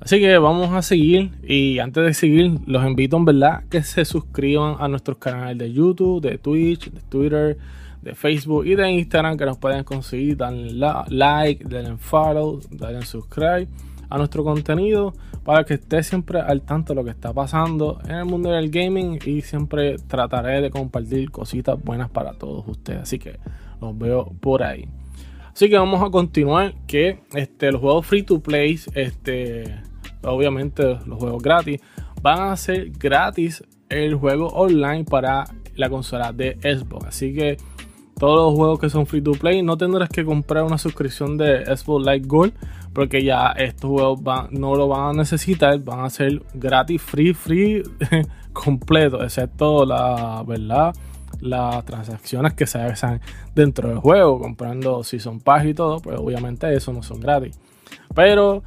Así 0.00 0.20
que 0.20 0.36
vamos 0.36 0.70
a 0.74 0.82
seguir 0.82 1.30
y 1.42 1.78
antes 1.78 2.04
de 2.04 2.12
seguir 2.12 2.58
los 2.66 2.84
invito 2.86 3.16
en 3.16 3.24
verdad 3.24 3.64
que 3.70 3.82
se 3.82 4.04
suscriban 4.04 4.76
a 4.78 4.86
nuestros 4.88 5.16
canales 5.16 5.56
de 5.56 5.72
YouTube, 5.72 6.20
de 6.20 6.36
Twitch, 6.36 6.90
de 6.90 7.00
Twitter, 7.08 7.56
de 8.04 8.14
Facebook 8.14 8.66
y 8.66 8.74
de 8.74 8.90
Instagram 8.90 9.36
que 9.36 9.46
nos 9.46 9.58
pueden 9.58 9.82
conseguir. 9.82 10.36
Denle 10.36 10.74
like, 11.08 11.64
denle 11.64 11.96
follow, 11.96 12.60
denle 12.70 13.02
subscribe 13.02 13.68
a 14.10 14.18
nuestro 14.18 14.44
contenido 14.44 15.14
para 15.42 15.64
que 15.64 15.74
esté 15.74 16.02
siempre 16.02 16.40
al 16.40 16.62
tanto 16.62 16.92
de 16.92 17.00
lo 17.00 17.04
que 17.04 17.10
está 17.10 17.32
pasando 17.32 17.98
en 18.04 18.16
el 18.16 18.24
mundo 18.24 18.50
del 18.50 18.70
gaming 18.70 19.18
y 19.24 19.40
siempre 19.40 19.96
trataré 20.06 20.60
de 20.60 20.70
compartir 20.70 21.30
cositas 21.30 21.82
buenas 21.82 22.10
para 22.10 22.34
todos 22.34 22.66
ustedes. 22.68 23.02
Así 23.02 23.18
que 23.18 23.38
los 23.80 23.96
veo 23.98 24.32
por 24.40 24.62
ahí. 24.62 24.88
Así 25.52 25.68
que 25.68 25.78
vamos 25.78 26.02
a 26.02 26.10
continuar 26.10 26.74
que 26.86 27.20
este, 27.34 27.72
los 27.72 27.80
juegos 27.80 28.06
free 28.06 28.22
to 28.22 28.40
play, 28.40 28.78
este, 28.94 29.80
obviamente 30.22 30.98
los 31.06 31.18
juegos 31.18 31.42
gratis, 31.42 31.80
van 32.22 32.50
a 32.50 32.56
ser 32.56 32.90
gratis 32.90 33.62
el 33.88 34.14
juego 34.14 34.48
online 34.48 35.04
para 35.04 35.44
la 35.76 35.88
consola 35.90 36.32
de 36.32 36.56
Xbox. 36.62 37.06
Así 37.06 37.34
que 37.34 37.56
todos 38.18 38.36
los 38.36 38.54
juegos 38.54 38.78
que 38.78 38.90
son 38.90 39.06
free 39.06 39.20
to 39.20 39.32
play 39.32 39.62
no 39.62 39.76
tendrás 39.76 40.08
que 40.08 40.24
comprar 40.24 40.64
una 40.64 40.78
suscripción 40.78 41.36
de 41.36 41.64
Xbox 41.64 42.06
Live 42.06 42.26
Gold 42.26 42.52
porque 42.92 43.24
ya 43.24 43.48
estos 43.56 43.90
juegos 43.90 44.20
no 44.52 44.76
lo 44.76 44.86
van 44.86 45.10
a 45.10 45.12
necesitar, 45.12 45.78
van 45.80 46.04
a 46.04 46.10
ser 46.10 46.42
gratis, 46.54 47.02
free, 47.02 47.34
free, 47.34 47.82
completo, 48.52 49.22
excepto 49.22 49.84
la 49.84 50.44
las 51.40 51.84
transacciones 51.84 52.54
que 52.54 52.66
se 52.66 52.78
hacen 52.78 53.20
dentro 53.54 53.88
del 53.88 53.98
juego, 53.98 54.40
comprando 54.40 55.04
Season 55.04 55.40
Pass 55.40 55.66
y 55.66 55.74
todo, 55.74 56.00
pues 56.00 56.18
obviamente 56.18 56.72
eso 56.74 56.92
no 56.92 57.02
son 57.02 57.20
gratis. 57.20 57.58
Pero 58.14 58.62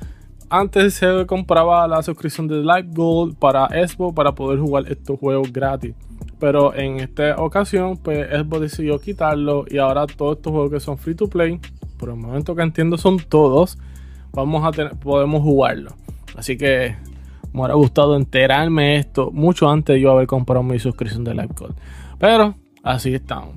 antes 0.49 0.93
se 0.93 1.25
compraba 1.25 1.87
la 1.87 2.01
suscripción 2.03 2.47
de 2.47 2.57
Live 2.57 2.89
Gold 2.93 3.37
para 3.37 3.67
Xbox 3.67 4.15
para 4.15 4.33
poder 4.33 4.59
jugar 4.59 4.85
estos 4.87 5.19
juegos 5.19 5.51
gratis. 5.51 5.95
Pero 6.39 6.75
en 6.75 6.99
esta 6.99 7.35
ocasión, 7.37 7.97
pues 7.97 8.29
Xbox 8.29 8.61
decidió 8.61 8.99
quitarlo 8.99 9.65
y 9.69 9.77
ahora 9.79 10.05
todos 10.05 10.37
estos 10.37 10.51
juegos 10.51 10.71
que 10.71 10.79
son 10.79 10.97
free 10.97 11.15
to 11.15 11.27
play, 11.27 11.59
por 11.97 12.09
el 12.09 12.15
momento 12.15 12.55
que 12.55 12.61
entiendo 12.61 12.97
son 12.97 13.17
todos, 13.17 13.77
podemos 14.31 15.41
jugarlo. 15.41 15.91
Así 16.35 16.57
que 16.57 16.95
me 17.53 17.61
hubiera 17.61 17.73
gustado 17.73 18.15
enterarme 18.15 18.97
esto 18.97 19.31
mucho 19.31 19.69
antes 19.69 19.95
de 19.95 20.01
yo 20.01 20.11
haber 20.11 20.27
comprado 20.27 20.63
mi 20.63 20.77
suscripción 20.77 21.23
de 21.23 21.33
Live. 21.33 21.55
Pero 22.19 22.55
así 22.83 23.13
estamos. 23.13 23.55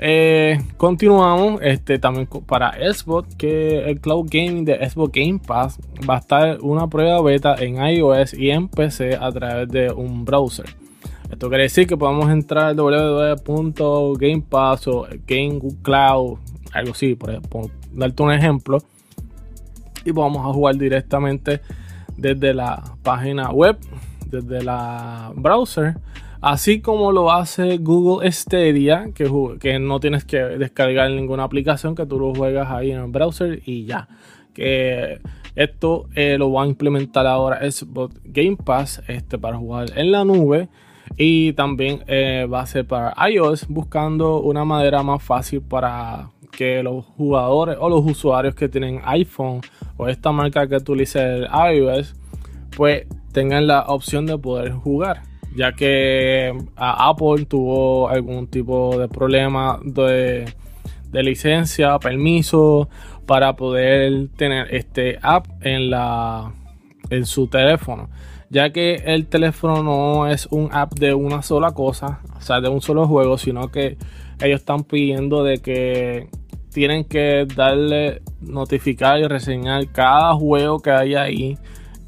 Eh, 0.00 0.60
continuamos 0.76 1.60
este, 1.62 1.98
también 1.98 2.28
para 2.46 2.72
Xbox, 2.72 3.34
que 3.34 3.90
el 3.90 4.00
cloud 4.00 4.28
gaming 4.30 4.64
de 4.64 4.88
Xbox 4.88 5.12
Game 5.12 5.40
Pass 5.44 5.78
va 6.08 6.16
a 6.16 6.18
estar 6.18 6.60
una 6.60 6.86
prueba 6.86 7.20
beta 7.20 7.56
en 7.58 7.84
iOS 7.84 8.34
y 8.34 8.50
en 8.50 8.68
PC 8.68 9.16
a 9.16 9.30
través 9.32 9.68
de 9.68 9.90
un 9.90 10.24
browser. 10.24 10.66
Esto 11.30 11.48
quiere 11.48 11.64
decir 11.64 11.86
que 11.86 11.96
podemos 11.96 12.30
entrar 12.30 12.66
a 12.66 12.74
www.gamepass 12.74 13.38
o 14.88 15.06
Game 15.26 15.60
Cloud, 15.82 16.38
algo 16.72 16.92
así, 16.92 17.14
por, 17.14 17.40
por 17.48 17.70
darte 17.92 18.22
un 18.22 18.32
ejemplo, 18.32 18.78
y 20.04 20.10
vamos 20.10 20.46
a 20.46 20.52
jugar 20.52 20.76
directamente 20.76 21.60
desde 22.16 22.54
la 22.54 22.82
página 23.02 23.50
web, 23.50 23.78
desde 24.30 24.62
la 24.62 25.32
browser 25.34 25.96
Así 26.40 26.80
como 26.80 27.10
lo 27.10 27.32
hace 27.32 27.78
Google 27.78 28.30
Stadia, 28.30 29.10
que, 29.12 29.28
que 29.60 29.78
no 29.80 29.98
tienes 29.98 30.24
que 30.24 30.38
descargar 30.38 31.10
ninguna 31.10 31.42
aplicación, 31.42 31.96
que 31.96 32.06
tú 32.06 32.18
lo 32.18 32.32
juegas 32.32 32.70
ahí 32.70 32.92
en 32.92 33.00
el 33.00 33.10
browser 33.10 33.60
y 33.66 33.86
ya. 33.86 34.08
Que 34.54 35.18
esto 35.56 36.06
eh, 36.14 36.36
lo 36.38 36.52
va 36.52 36.62
a 36.62 36.66
implementar 36.66 37.26
ahora 37.26 37.68
Xbox 37.68 38.20
Game 38.24 38.56
Pass 38.56 39.02
este, 39.08 39.36
para 39.36 39.56
jugar 39.56 39.88
en 39.96 40.12
la 40.12 40.24
nube. 40.24 40.68
Y 41.16 41.52
también 41.54 42.04
eh, 42.06 42.46
va 42.52 42.60
a 42.60 42.66
ser 42.66 42.86
para 42.86 43.14
iOS, 43.28 43.66
buscando 43.68 44.40
una 44.40 44.64
manera 44.64 45.02
más 45.02 45.22
fácil 45.22 45.62
para 45.62 46.30
que 46.50 46.82
los 46.82 47.04
jugadores 47.04 47.76
o 47.80 47.88
los 47.88 48.04
usuarios 48.04 48.54
que 48.54 48.68
tienen 48.68 49.00
iPhone 49.04 49.60
o 49.96 50.08
esta 50.08 50.32
marca 50.32 50.68
que 50.68 50.76
utiliza 50.76 51.22
el 51.22 51.48
iOS, 51.74 52.14
pues 52.76 53.06
tengan 53.32 53.66
la 53.66 53.82
opción 53.82 54.26
de 54.26 54.38
poder 54.38 54.72
jugar 54.72 55.22
ya 55.58 55.72
que 55.72 56.56
Apple 56.76 57.46
tuvo 57.46 58.08
algún 58.08 58.46
tipo 58.46 58.96
de 58.96 59.08
problema 59.08 59.80
de, 59.82 60.46
licencia, 61.12 61.98
permiso 61.98 62.88
para 63.26 63.56
poder 63.56 64.28
tener 64.36 64.72
este 64.72 65.18
app 65.20 65.46
en 65.62 65.90
la 65.90 66.52
en 67.10 67.24
su 67.26 67.48
teléfono, 67.48 68.08
ya 68.50 68.70
que 68.70 69.02
el 69.06 69.26
teléfono 69.26 69.82
no 69.82 70.26
es 70.26 70.46
un 70.50 70.68
app 70.72 70.94
de 70.98 71.14
una 71.14 71.42
sola 71.42 71.72
cosa, 71.72 72.20
o 72.36 72.40
sea, 72.40 72.60
de 72.60 72.68
un 72.68 72.80
solo 72.80 73.06
juego, 73.06 73.38
sino 73.38 73.70
que 73.70 73.96
ellos 74.40 74.60
están 74.60 74.84
pidiendo 74.84 75.42
de 75.44 75.58
que 75.58 76.28
tienen 76.72 77.04
que 77.04 77.46
darle 77.56 78.22
notificar 78.40 79.18
y 79.18 79.24
reseñar 79.24 79.88
cada 79.88 80.34
juego 80.34 80.80
que 80.80 80.90
hay 80.90 81.14
ahí 81.14 81.58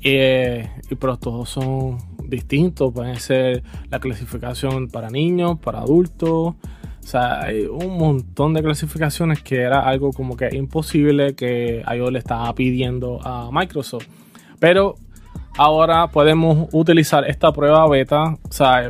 eh, 0.02 0.70
y 0.88 0.94
pero 0.94 1.18
todos 1.18 1.50
son 1.50 1.98
distintos. 2.28 2.92
Pueden 2.92 3.16
ser 3.16 3.62
la 3.90 4.00
clasificación 4.00 4.88
para 4.88 5.10
niños, 5.10 5.58
para 5.58 5.80
adultos. 5.80 6.54
O 7.02 7.06
sea, 7.06 7.42
hay 7.42 7.64
un 7.64 7.98
montón 7.98 8.54
de 8.54 8.62
clasificaciones 8.62 9.42
que 9.42 9.62
era 9.62 9.80
algo 9.80 10.12
como 10.12 10.36
que 10.36 10.48
imposible 10.54 11.34
que 11.34 11.82
iOS 11.92 12.12
le 12.12 12.18
estaba 12.18 12.54
pidiendo 12.54 13.20
a 13.24 13.50
Microsoft. 13.52 14.06
Pero 14.58 14.96
ahora 15.56 16.08
podemos 16.08 16.68
utilizar 16.72 17.28
esta 17.28 17.52
prueba 17.52 17.88
beta 17.88 18.36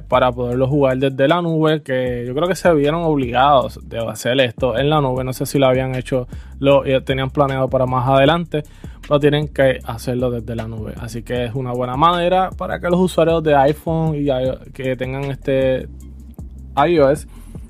para 0.08 0.32
poderlo 0.32 0.68
jugar 0.68 0.98
desde 0.98 1.28
la 1.28 1.42
nube, 1.42 1.82
que 1.82 2.24
yo 2.26 2.34
creo 2.34 2.48
que 2.48 2.54
se 2.54 2.72
vieron 2.74 3.02
obligados 3.02 3.80
de 3.88 3.98
hacer 3.98 4.40
esto 4.40 4.78
en 4.78 4.90
la 4.90 5.00
nube. 5.00 5.24
No 5.24 5.32
sé 5.32 5.46
si 5.46 5.58
lo 5.58 5.66
habían 5.66 5.94
hecho, 5.94 6.28
lo 6.58 6.82
tenían 7.02 7.30
planeado 7.30 7.68
para 7.68 7.86
más 7.86 8.08
adelante, 8.08 8.62
pero 9.02 9.20
tienen 9.20 9.48
que 9.48 9.80
hacerlo 9.84 10.30
desde 10.30 10.54
la 10.54 10.68
nube. 10.68 10.94
Así 11.00 11.22
que 11.22 11.44
es 11.44 11.54
una 11.54 11.72
buena 11.72 11.96
manera 11.96 12.50
para 12.50 12.80
que 12.80 12.88
los 12.88 13.00
usuarios 13.00 13.42
de 13.42 13.54
iPhone 13.54 14.14
y 14.14 14.26
que 14.72 14.96
tengan 14.96 15.24
este 15.24 15.88
iOS 16.76 17.26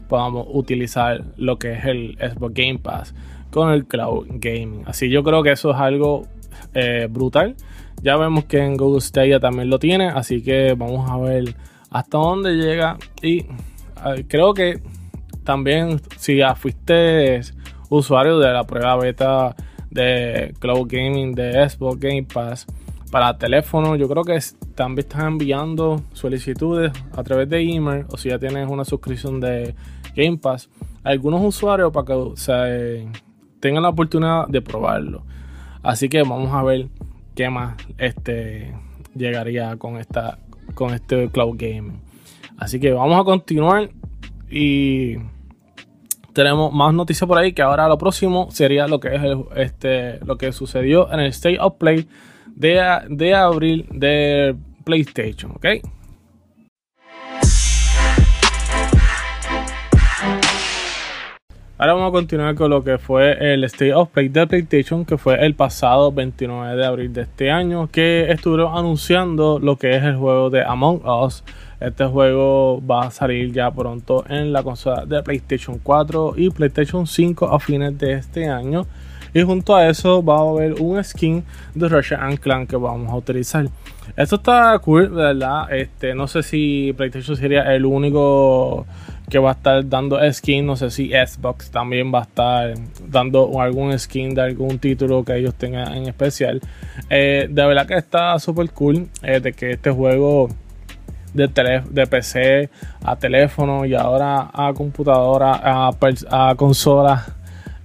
podamos 0.08 0.46
utilizar 0.50 1.22
lo 1.36 1.58
que 1.58 1.72
es 1.72 1.84
el 1.84 2.18
Xbox 2.18 2.54
Game 2.54 2.78
Pass 2.78 3.14
con 3.50 3.70
el 3.70 3.86
cloud 3.86 4.26
gaming. 4.28 4.82
Así 4.86 5.08
yo 5.08 5.22
creo 5.22 5.42
que 5.42 5.52
eso 5.52 5.70
es 5.70 5.76
algo 5.76 6.26
eh, 6.74 7.08
brutal. 7.10 7.56
Ya 8.02 8.16
vemos 8.16 8.44
que 8.44 8.58
en 8.58 8.76
Google 8.76 9.00
Stadia 9.00 9.40
también 9.40 9.68
lo 9.68 9.78
tiene, 9.78 10.08
así 10.08 10.42
que 10.42 10.74
vamos 10.74 11.10
a 11.10 11.16
ver 11.18 11.54
hasta 11.90 12.18
dónde 12.18 12.54
llega. 12.54 12.96
Y 13.22 13.46
creo 14.28 14.54
que 14.54 14.80
también 15.44 16.00
si 16.16 16.36
ya 16.36 16.54
fuiste 16.54 17.40
usuario 17.88 18.38
de 18.38 18.52
la 18.52 18.64
prueba 18.64 18.96
beta 18.96 19.54
de 19.90 20.54
Cloud 20.58 20.86
Gaming 20.88 21.34
de 21.34 21.68
Xbox 21.68 21.98
Game 21.98 22.22
Pass 22.22 22.66
para 23.10 23.36
teléfono, 23.36 23.96
yo 23.96 24.08
creo 24.08 24.22
que 24.22 24.38
también 24.74 25.06
están 25.06 25.26
enviando 25.32 26.02
solicitudes 26.12 26.92
a 27.12 27.22
través 27.24 27.48
de 27.50 27.60
email 27.60 28.06
o 28.08 28.16
si 28.16 28.28
ya 28.28 28.38
tienes 28.38 28.70
una 28.70 28.84
suscripción 28.84 29.40
de 29.40 29.74
Game 30.14 30.38
Pass 30.38 30.70
algunos 31.02 31.42
usuarios 31.42 31.92
para 31.92 32.06
que 32.06 33.08
tengan 33.58 33.82
la 33.82 33.88
oportunidad 33.88 34.46
de 34.46 34.62
probarlo. 34.62 35.24
Así 35.82 36.08
que 36.08 36.22
vamos 36.22 36.52
a 36.52 36.62
ver 36.62 36.88
qué 37.34 37.50
más 37.50 37.76
este, 37.98 38.74
llegaría 39.14 39.76
con, 39.76 39.96
esta, 39.96 40.38
con 40.74 40.94
este 40.94 41.28
cloud 41.28 41.56
gaming. 41.58 42.00
Así 42.58 42.78
que 42.78 42.92
vamos 42.92 43.20
a 43.20 43.24
continuar 43.24 43.90
y 44.50 45.16
tenemos 46.32 46.72
más 46.72 46.94
noticias 46.94 47.26
por 47.26 47.38
ahí 47.38 47.52
que 47.52 47.62
ahora 47.62 47.88
lo 47.88 47.98
próximo 47.98 48.50
sería 48.50 48.86
lo 48.86 49.00
que 49.00 49.14
es 49.14 49.22
este, 49.56 50.24
lo 50.24 50.36
que 50.36 50.52
sucedió 50.52 51.12
en 51.12 51.20
el 51.20 51.26
State 51.28 51.58
of 51.60 51.74
Play 51.76 52.06
de, 52.46 52.82
de 53.08 53.34
abril 53.34 53.86
de 53.90 54.54
PlayStation, 54.84 55.52
¿ok? 55.52 55.66
Ahora 61.80 61.94
vamos 61.94 62.10
a 62.10 62.12
continuar 62.12 62.54
con 62.56 62.68
lo 62.68 62.84
que 62.84 62.98
fue 62.98 63.54
el 63.54 63.64
State 63.64 63.94
of 63.94 64.10
Play 64.10 64.28
de 64.28 64.46
PlayStation, 64.46 65.06
que 65.06 65.16
fue 65.16 65.42
el 65.42 65.54
pasado 65.54 66.12
29 66.12 66.76
de 66.76 66.84
abril 66.84 67.10
de 67.14 67.22
este 67.22 67.50
año, 67.50 67.88
que 67.90 68.30
estuvieron 68.30 68.76
anunciando 68.76 69.58
lo 69.58 69.76
que 69.76 69.96
es 69.96 70.02
el 70.02 70.16
juego 70.16 70.50
de 70.50 70.62
Among 70.62 71.00
Us. 71.08 71.42
Este 71.80 72.04
juego 72.04 72.86
va 72.86 73.04
a 73.04 73.10
salir 73.10 73.50
ya 73.54 73.70
pronto 73.70 74.26
en 74.28 74.52
la 74.52 74.62
consola 74.62 75.06
de 75.06 75.22
PlayStation 75.22 75.80
4 75.82 76.34
y 76.36 76.50
PlayStation 76.50 77.06
5 77.06 77.46
a 77.46 77.58
fines 77.58 77.96
de 77.96 78.12
este 78.12 78.46
año. 78.46 78.86
Y 79.32 79.40
junto 79.40 79.74
a 79.74 79.88
eso 79.88 80.22
va 80.22 80.36
a 80.36 80.50
haber 80.50 80.82
un 80.82 81.02
skin 81.02 81.44
de 81.74 81.88
Ratchet 81.88 82.40
Clan 82.40 82.66
que 82.66 82.76
vamos 82.76 83.10
a 83.10 83.16
utilizar. 83.16 83.66
Esto 84.16 84.36
está 84.36 84.78
cool, 84.80 85.08
¿verdad? 85.08 85.72
Este, 85.72 86.14
no 86.14 86.26
sé 86.26 86.42
si 86.42 86.92
PlayStation 86.94 87.36
sería 87.36 87.74
el 87.74 87.86
único 87.86 88.84
que 89.30 89.38
va 89.38 89.50
a 89.50 89.52
estar 89.54 89.88
dando 89.88 90.18
skin. 90.32 90.66
No 90.66 90.76
sé 90.76 90.90
si 90.90 91.10
Xbox 91.10 91.70
también 91.70 92.12
va 92.12 92.20
a 92.20 92.22
estar 92.22 92.74
dando 93.08 93.60
algún 93.60 93.98
skin 93.98 94.34
de 94.34 94.42
algún 94.42 94.78
título 94.78 95.24
que 95.24 95.36
ellos 95.36 95.54
tengan 95.54 95.94
en 95.94 96.08
especial. 96.08 96.60
Eh, 97.08 97.46
de 97.48 97.66
verdad 97.66 97.86
que 97.86 97.94
está 97.94 98.38
súper 98.38 98.70
cool 98.70 99.08
eh, 99.22 99.40
de 99.40 99.52
que 99.52 99.72
este 99.72 99.90
juego 99.90 100.48
de, 101.32 101.48
de 101.90 102.06
PC 102.06 102.68
a 103.04 103.16
teléfono 103.16 103.86
y 103.86 103.94
ahora 103.94 104.50
a 104.52 104.72
computadora, 104.74 105.52
a, 105.62 105.90
a 106.30 106.54
consola. 106.56 107.36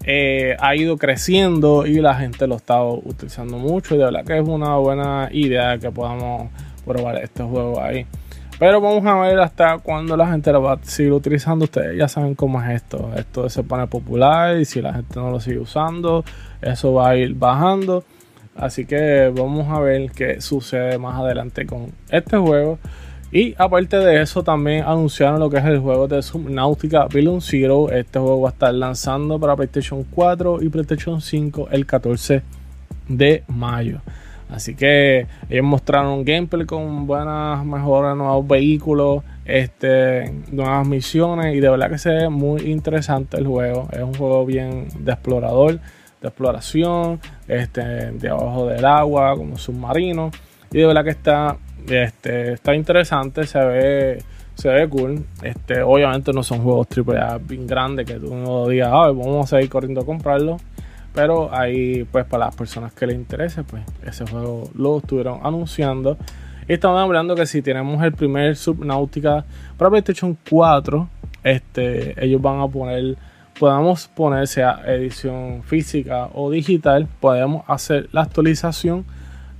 Eh, 0.07 0.55
ha 0.59 0.75
ido 0.75 0.97
creciendo 0.97 1.87
y 1.87 1.95
la 1.95 2.13
gente 2.13 2.45
lo 2.45 2.57
está 2.57 2.83
utilizando 2.83 3.57
mucho 3.57 3.97
de 3.97 4.05
verdad 4.05 4.23
que 4.23 4.37
es 4.37 4.47
una 4.47 4.75
buena 4.75 5.29
idea 5.31 5.79
que 5.79 5.89
podamos 5.89 6.51
probar 6.85 7.17
este 7.23 7.41
juego 7.41 7.81
ahí. 7.81 8.05
Pero 8.57 8.79
vamos 8.79 9.05
a 9.05 9.15
ver 9.19 9.37
hasta 9.39 9.79
cuándo 9.79 10.15
la 10.15 10.27
gente 10.27 10.51
lo 10.51 10.61
va 10.61 10.73
a 10.73 10.79
seguir 10.81 11.11
utilizando. 11.11 11.65
Ustedes 11.65 11.97
ya 11.97 12.07
saben 12.07 12.35
cómo 12.35 12.61
es 12.61 12.69
esto. 12.69 13.11
Esto 13.15 13.49
se 13.49 13.63
pone 13.63 13.87
popular 13.87 14.57
y 14.57 14.65
si 14.65 14.81
la 14.81 14.93
gente 14.93 15.19
no 15.19 15.29
lo 15.29 15.41
sigue 15.41 15.59
usando, 15.59 16.23
eso 16.61 16.93
va 16.93 17.09
a 17.09 17.15
ir 17.17 17.33
bajando. 17.35 18.05
Así 18.55 18.85
que 18.85 19.31
vamos 19.35 19.67
a 19.69 19.81
ver 19.81 20.09
qué 20.11 20.39
sucede 20.39 20.97
más 20.97 21.19
adelante 21.19 21.65
con 21.65 21.91
este 22.09 22.37
juego. 22.37 22.79
Y 23.31 23.53
aparte 23.57 23.97
de 23.97 24.21
eso, 24.21 24.43
también 24.43 24.85
anunciaron 24.85 25.41
lo 25.41 25.49
que 25.49 25.57
es 25.57 25.65
el 25.65 25.79
juego 25.79 26.07
de 26.07 26.21
Subnautica 26.21 27.07
Billion 27.07 27.41
Zero. 27.41 27.91
Este 27.91 28.17
juego 28.17 28.39
va 28.39 28.49
a 28.49 28.53
estar 28.53 28.73
lanzando 28.73 29.37
para 29.37 29.57
PlayStation 29.57 30.05
4 30.09 30.61
y 30.61 30.69
PlayStation 30.69 31.19
5 31.19 31.67
el 31.71 31.85
14 31.85 32.41
de 33.09 33.43
mayo. 33.49 33.99
Así 34.49 34.75
que 34.75 35.27
ellos 35.49 35.65
mostraron 35.65 36.11
un 36.11 36.25
gameplay 36.25 36.65
con 36.65 37.07
buenas 37.07 37.65
mejoras, 37.65 38.15
nuevos 38.15 38.47
vehículos, 38.47 39.23
este, 39.43 40.31
nuevas 40.51 40.87
misiones 40.87 41.55
y 41.55 41.59
de 41.59 41.69
verdad 41.69 41.89
que 41.89 41.97
se 41.97 42.09
ve 42.11 42.29
muy 42.29 42.61
interesante 42.61 43.37
el 43.37 43.47
juego. 43.47 43.87
Es 43.91 44.01
un 44.01 44.13
juego 44.13 44.45
bien 44.45 44.87
de 44.99 45.11
explorador, 45.11 45.79
de 46.21 46.27
exploración, 46.27 47.19
este, 47.47 47.81
de 48.11 48.29
abajo 48.29 48.67
del 48.67 48.85
agua, 48.85 49.35
como 49.35 49.57
submarino. 49.57 50.29
Y 50.71 50.79
de 50.79 50.85
verdad 50.85 51.03
que 51.03 51.11
está, 51.11 51.57
este, 51.87 52.53
está 52.53 52.75
interesante, 52.75 53.47
se 53.47 53.59
ve, 53.59 54.23
se 54.53 54.69
ve 54.69 54.87
cool. 54.87 55.25
Este, 55.41 55.81
obviamente 55.81 56.31
no 56.33 56.43
son 56.43 56.59
juegos 56.59 56.87
AAA 56.95 57.39
bien 57.39 57.65
grandes 57.65 58.05
que 58.05 58.15
tú 58.15 58.35
no 58.35 58.67
digas, 58.67 58.91
vamos 58.91 59.51
a 59.51 59.57
seguir 59.57 59.69
corriendo 59.69 60.01
a 60.01 60.05
comprarlo 60.05 60.57
pero 61.15 61.49
ahí, 61.55 62.03
pues, 62.11 62.25
para 62.25 62.47
las 62.47 62.55
personas 62.55 62.93
que 62.93 63.07
les 63.07 63.15
interese, 63.15 63.63
pues, 63.63 63.83
ese 64.05 64.27
juego 64.27 64.69
lo 64.75 64.97
estuvieron 64.97 65.39
anunciando. 65.43 66.17
Y 66.67 66.73
estamos 66.73 66.99
hablando 66.99 67.35
que 67.35 67.45
si 67.45 67.61
tenemos 67.61 68.03
el 68.03 68.11
primer 68.11 68.57
Subnautica 68.57 69.45
para 69.77 69.89
PlayStation 69.89 70.37
4, 70.49 71.09
este, 71.43 72.23
ellos 72.23 72.41
van 72.41 72.59
a 72.59 72.67
poner, 72.67 73.15
podamos 73.57 74.07
poner 74.09 74.47
sea 74.47 74.81
edición 74.87 75.63
física 75.63 76.29
o 76.33 76.51
digital, 76.51 77.07
podemos 77.21 77.63
hacer 77.67 78.09
la 78.11 78.23
actualización 78.23 79.05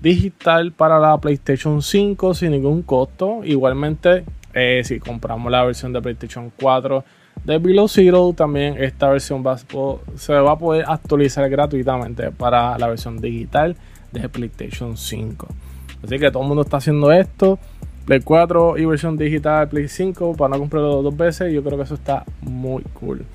digital 0.01 0.73
para 0.73 0.99
la 0.99 1.17
PlayStation 1.19 1.81
5 1.81 2.33
sin 2.33 2.51
ningún 2.51 2.81
costo. 2.81 3.41
Igualmente, 3.45 4.25
eh, 4.53 4.81
si 4.83 4.99
compramos 4.99 5.51
la 5.51 5.63
versión 5.63 5.93
de 5.93 6.01
PlayStation 6.01 6.51
4 6.59 7.03
de 7.45 7.59
Below 7.59 7.87
Zero 7.87 8.33
también 8.33 8.75
esta 8.81 9.09
versión 9.09 9.43
va, 9.45 9.57
se 9.57 10.33
va 10.33 10.51
a 10.51 10.57
poder 10.57 10.85
actualizar 10.87 11.47
gratuitamente 11.49 12.31
para 12.31 12.77
la 12.77 12.87
versión 12.87 13.21
digital 13.21 13.75
de 14.11 14.27
PlayStation 14.29 14.97
5. 14.97 15.47
Así 16.03 16.19
que 16.19 16.31
todo 16.31 16.43
el 16.43 16.47
mundo 16.47 16.63
está 16.63 16.77
haciendo 16.77 17.11
esto. 17.11 17.59
Play 18.05 18.21
4 18.21 18.77
y 18.77 18.85
versión 18.85 19.17
digital 19.17 19.67
Play 19.67 19.87
5 19.87 20.35
para 20.35 20.49
no 20.49 20.59
comprarlo 20.59 21.01
dos 21.01 21.15
veces. 21.15 21.53
Yo 21.53 21.63
creo 21.63 21.77
que 21.77 21.83
eso 21.83 21.95
está 21.95 22.23
muy 22.41 22.83
cool. 22.99 23.25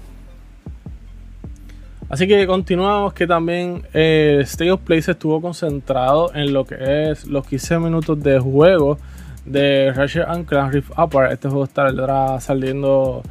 Así 2.09 2.27
que 2.27 2.45
continuamos 2.49 3.13
que 3.13 3.27
también 3.29 3.83
eh, 3.95 4.41
State 4.43 4.73
of 4.73 4.81
Play 4.81 5.01
se 5.03 5.13
estuvo 5.13 5.41
concentrado 5.41 6.35
en 6.35 6.53
lo 6.53 6.65
que 6.65 7.11
es 7.11 7.27
los 7.27 7.47
15 7.47 7.79
minutos 7.79 8.21
de 8.21 8.41
juego 8.41 8.99
de 9.45 9.93
Ratchet 9.93 10.27
Clank 10.47 10.73
Rift 10.73 10.91
Apart. 10.97 11.33
Este 11.33 11.49
juego 11.49 11.65
estará 11.65 12.41
saliendo 12.41 13.23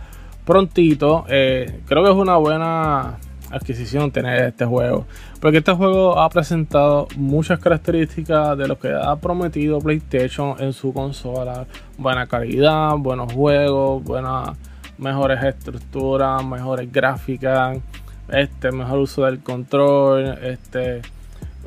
prontito. 0.50 1.26
Eh, 1.30 1.82
creo 1.86 2.04
que 2.04 2.10
es 2.10 2.16
una 2.16 2.38
buena 2.38 3.20
adquisición 3.52 4.10
tener 4.10 4.46
este 4.46 4.66
juego. 4.66 5.06
Porque 5.40 5.60
este 5.60 5.74
juego 5.74 6.20
ha 6.20 6.28
presentado 6.30 7.08
muchas 7.18 7.60
características 7.60 8.58
de 8.58 8.68
lo 8.68 8.80
que 8.80 8.92
ha 8.92 9.16
prometido 9.18 9.78
PlayStation 9.78 10.56
en 10.60 10.74
su 10.74 10.92
consola. 10.92 11.68
Buena 12.00 12.26
calidad, 12.26 12.98
buenos 12.98 13.32
juegos, 13.32 14.04
buenas, 14.04 14.58
mejores 14.98 15.44
estructuras, 15.44 16.44
mejores 16.44 16.92
gráficas, 16.92 17.78
este, 18.30 18.72
mejor 18.72 19.00
uso 19.02 19.26
del 19.26 19.44
control, 19.44 20.36
este, 20.42 21.02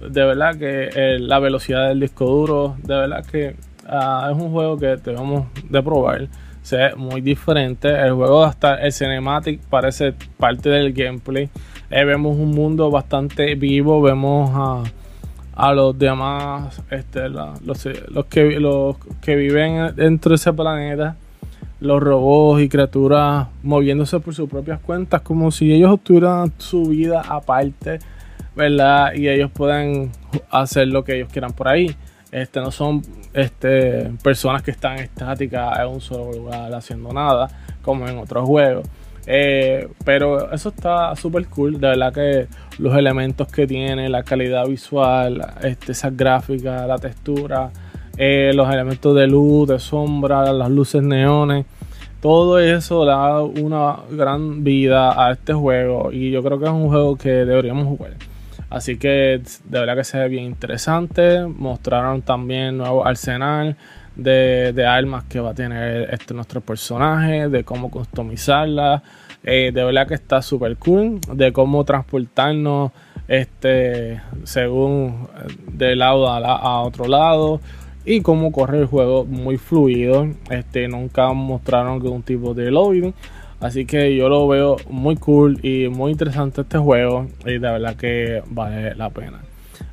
de 0.00 0.24
verdad 0.24 0.56
que 0.56 0.90
eh, 0.92 1.18
la 1.20 1.38
velocidad 1.38 1.86
del 1.86 2.00
disco 2.00 2.26
duro, 2.26 2.76
de 2.82 2.96
verdad 2.96 3.24
que 3.24 3.54
ah, 3.86 4.28
es 4.28 4.36
un 4.36 4.50
juego 4.50 4.76
que 4.76 4.96
debemos 4.96 5.46
de 5.70 5.82
probar 5.82 6.28
se 6.62 6.76
ve 6.76 6.94
muy 6.94 7.20
diferente. 7.20 7.88
El 7.88 8.12
juego 8.12 8.44
hasta 8.44 8.76
el 8.76 8.92
cinematic 8.92 9.60
parece 9.60 10.14
parte 10.38 10.68
del 10.68 10.92
gameplay. 10.92 11.50
Eh, 11.90 12.04
vemos 12.04 12.36
un 12.36 12.52
mundo 12.52 12.90
bastante 12.90 13.54
vivo, 13.54 14.00
vemos 14.00 14.50
a, 14.54 14.82
a 15.54 15.74
los 15.74 15.98
demás, 15.98 16.80
este, 16.90 17.28
los, 17.28 17.60
los, 17.62 18.26
que, 18.26 18.58
los 18.58 18.96
que 19.20 19.36
viven 19.36 19.94
dentro 19.94 20.30
de 20.30 20.36
ese 20.36 20.52
planeta, 20.52 21.16
los 21.80 22.00
robots 22.00 22.62
y 22.62 22.68
criaturas 22.68 23.48
moviéndose 23.62 24.20
por 24.20 24.34
sus 24.34 24.48
propias 24.48 24.80
cuentas, 24.80 25.20
como 25.20 25.50
si 25.50 25.72
ellos 25.72 26.00
tuvieran 26.02 26.52
su 26.58 26.84
vida 26.84 27.22
aparte, 27.28 27.98
¿verdad? 28.56 29.12
Y 29.14 29.28
ellos 29.28 29.50
pueden 29.50 30.10
hacer 30.50 30.88
lo 30.88 31.04
que 31.04 31.16
ellos 31.16 31.28
quieran 31.30 31.52
por 31.52 31.68
ahí. 31.68 31.94
Este, 32.30 32.60
no 32.60 32.70
son 32.70 33.02
este, 33.34 34.10
personas 34.22 34.62
que 34.62 34.70
están 34.70 34.98
estáticas 34.98 35.78
en 35.78 35.86
un 35.86 36.00
solo 36.00 36.32
lugar 36.32 36.72
haciendo 36.74 37.12
nada, 37.12 37.48
como 37.82 38.06
en 38.08 38.18
otros 38.18 38.46
juegos. 38.46 38.86
Eh, 39.26 39.88
pero 40.04 40.52
eso 40.52 40.70
está 40.70 41.14
súper 41.16 41.46
cool. 41.46 41.80
De 41.80 41.88
verdad 41.88 42.12
que 42.12 42.46
los 42.78 42.96
elementos 42.96 43.48
que 43.48 43.66
tiene, 43.66 44.08
la 44.08 44.22
calidad 44.22 44.66
visual, 44.66 45.44
este, 45.62 45.92
esas 45.92 46.16
gráficas, 46.16 46.86
la 46.86 46.98
textura, 46.98 47.70
eh, 48.16 48.52
los 48.54 48.72
elementos 48.72 49.14
de 49.14 49.26
luz, 49.26 49.68
de 49.68 49.78
sombra, 49.78 50.52
las 50.52 50.70
luces 50.70 51.02
neones. 51.02 51.66
Todo 52.20 52.60
eso 52.60 53.04
da 53.04 53.42
una 53.42 53.96
gran 54.10 54.62
vida 54.62 55.26
a 55.26 55.32
este 55.32 55.52
juego 55.54 56.12
y 56.12 56.30
yo 56.30 56.40
creo 56.42 56.58
que 56.58 56.66
es 56.66 56.70
un 56.70 56.88
juego 56.88 57.16
que 57.16 57.30
deberíamos 57.30 57.86
jugar. 57.86 58.12
Así 58.72 58.96
que 58.96 59.42
de 59.64 59.80
verdad 59.80 59.96
que 59.96 60.04
se 60.04 60.18
ve 60.18 60.28
bien 60.28 60.44
interesante. 60.44 61.46
Mostraron 61.46 62.22
también 62.22 62.78
nuevo 62.78 63.06
arsenal 63.06 63.76
de, 64.16 64.86
armas 64.88 65.24
que 65.24 65.40
va 65.40 65.50
a 65.50 65.54
tener 65.54 66.08
este 66.10 66.32
nuestro 66.32 66.62
personaje, 66.62 67.50
de 67.50 67.64
cómo 67.64 67.90
customizarla. 67.90 69.02
Eh, 69.44 69.72
de 69.74 69.84
verdad 69.84 70.06
que 70.06 70.14
está 70.14 70.40
súper 70.40 70.78
cool. 70.78 71.20
De 71.34 71.52
cómo 71.52 71.84
transportarnos 71.84 72.92
este 73.28 74.22
según 74.44 75.28
de 75.70 75.94
lado 75.94 76.30
a, 76.30 76.38
a, 76.38 76.80
otro 76.80 77.06
lado. 77.06 77.60
Y 78.06 78.22
cómo 78.22 78.52
correr 78.52 78.80
el 78.80 78.86
juego 78.86 79.26
muy 79.26 79.58
fluido. 79.58 80.28
Este, 80.48 80.88
nunca 80.88 81.30
mostraron 81.34 82.04
un 82.06 82.22
tipo 82.22 82.54
de 82.54 82.70
loading. 82.70 83.12
Así 83.62 83.86
que 83.86 84.16
yo 84.16 84.28
lo 84.28 84.48
veo 84.48 84.76
muy 84.90 85.14
cool 85.14 85.64
y 85.64 85.86
muy 85.88 86.10
interesante 86.10 86.62
este 86.62 86.78
juego 86.78 87.28
y 87.46 87.52
de 87.52 87.58
verdad 87.58 87.94
que 87.94 88.42
vale 88.48 88.96
la 88.96 89.08
pena. 89.10 89.40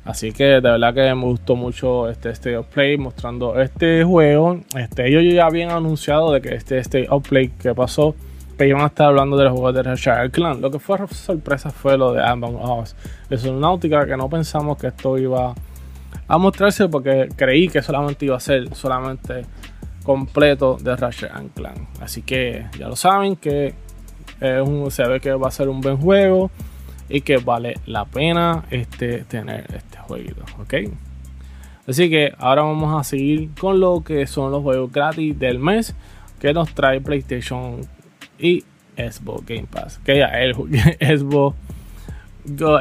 Así 0.04 0.32
que 0.32 0.44
de 0.44 0.60
verdad 0.60 0.92
que 0.92 1.14
me 1.14 1.24
gustó 1.24 1.54
mucho 1.54 2.08
este 2.08 2.30
State 2.30 2.56
of 2.56 2.66
Play 2.66 2.98
mostrando 2.98 3.60
este 3.60 4.02
juego. 4.02 4.58
Este, 4.76 5.06
ellos 5.06 5.22
ya 5.32 5.46
habían 5.46 5.70
anunciado 5.70 6.32
de 6.32 6.40
que 6.40 6.56
este 6.56 6.78
State 6.78 7.06
of 7.10 7.28
Play 7.28 7.50
que 7.50 7.72
pasó, 7.72 8.16
que 8.58 8.66
iban 8.66 8.82
a 8.82 8.86
estar 8.86 9.06
hablando 9.06 9.36
de 9.36 9.44
los 9.44 9.52
juegos 9.52 9.72
de 9.72 9.84
Rashad 9.84 10.30
Clan. 10.32 10.60
Lo 10.60 10.72
que 10.72 10.80
fue 10.80 10.98
sorpresa 11.06 11.70
fue 11.70 11.96
lo 11.96 12.12
de 12.12 12.24
Among 12.24 12.56
Us. 12.56 12.96
Es 13.30 13.44
una 13.44 13.60
náutica 13.60 14.04
que 14.04 14.16
no 14.16 14.28
pensamos 14.28 14.78
que 14.78 14.88
esto 14.88 15.16
iba 15.16 15.54
a 16.26 16.38
mostrarse 16.38 16.88
porque 16.88 17.28
creí 17.36 17.68
que 17.68 17.82
solamente 17.82 18.24
iba 18.24 18.36
a 18.36 18.40
ser 18.40 18.74
solamente 18.74 19.44
completo 20.02 20.76
de 20.80 20.96
Ratchet 20.96 21.30
Clan. 21.54 21.88
Así 22.00 22.22
que 22.22 22.66
ya 22.78 22.88
lo 22.88 22.96
saben 22.96 23.36
que 23.36 23.74
se 24.40 25.08
ve 25.08 25.20
que 25.20 25.32
va 25.32 25.48
a 25.48 25.50
ser 25.50 25.68
un 25.68 25.80
buen 25.80 25.98
juego 25.98 26.50
y 27.08 27.20
que 27.20 27.38
vale 27.38 27.74
la 27.86 28.04
pena 28.04 28.64
este, 28.70 29.24
tener 29.24 29.66
este 29.74 29.98
jueguito, 29.98 30.42
¿ok? 30.60 30.74
Así 31.86 32.08
que 32.08 32.32
ahora 32.38 32.62
vamos 32.62 32.98
a 32.98 33.04
seguir 33.04 33.50
con 33.58 33.80
lo 33.80 34.02
que 34.04 34.26
son 34.26 34.52
los 34.52 34.62
juegos 34.62 34.92
gratis 34.92 35.38
del 35.38 35.58
mes 35.58 35.94
que 36.38 36.52
nos 36.52 36.72
trae 36.72 37.00
PlayStation 37.00 37.80
y 38.38 38.64
Xbox 38.96 39.44
Game 39.46 39.66
Pass. 39.70 39.98
Que 40.04 40.18
ya 40.18 40.26
el 40.26 40.54
Xbox 41.00 41.56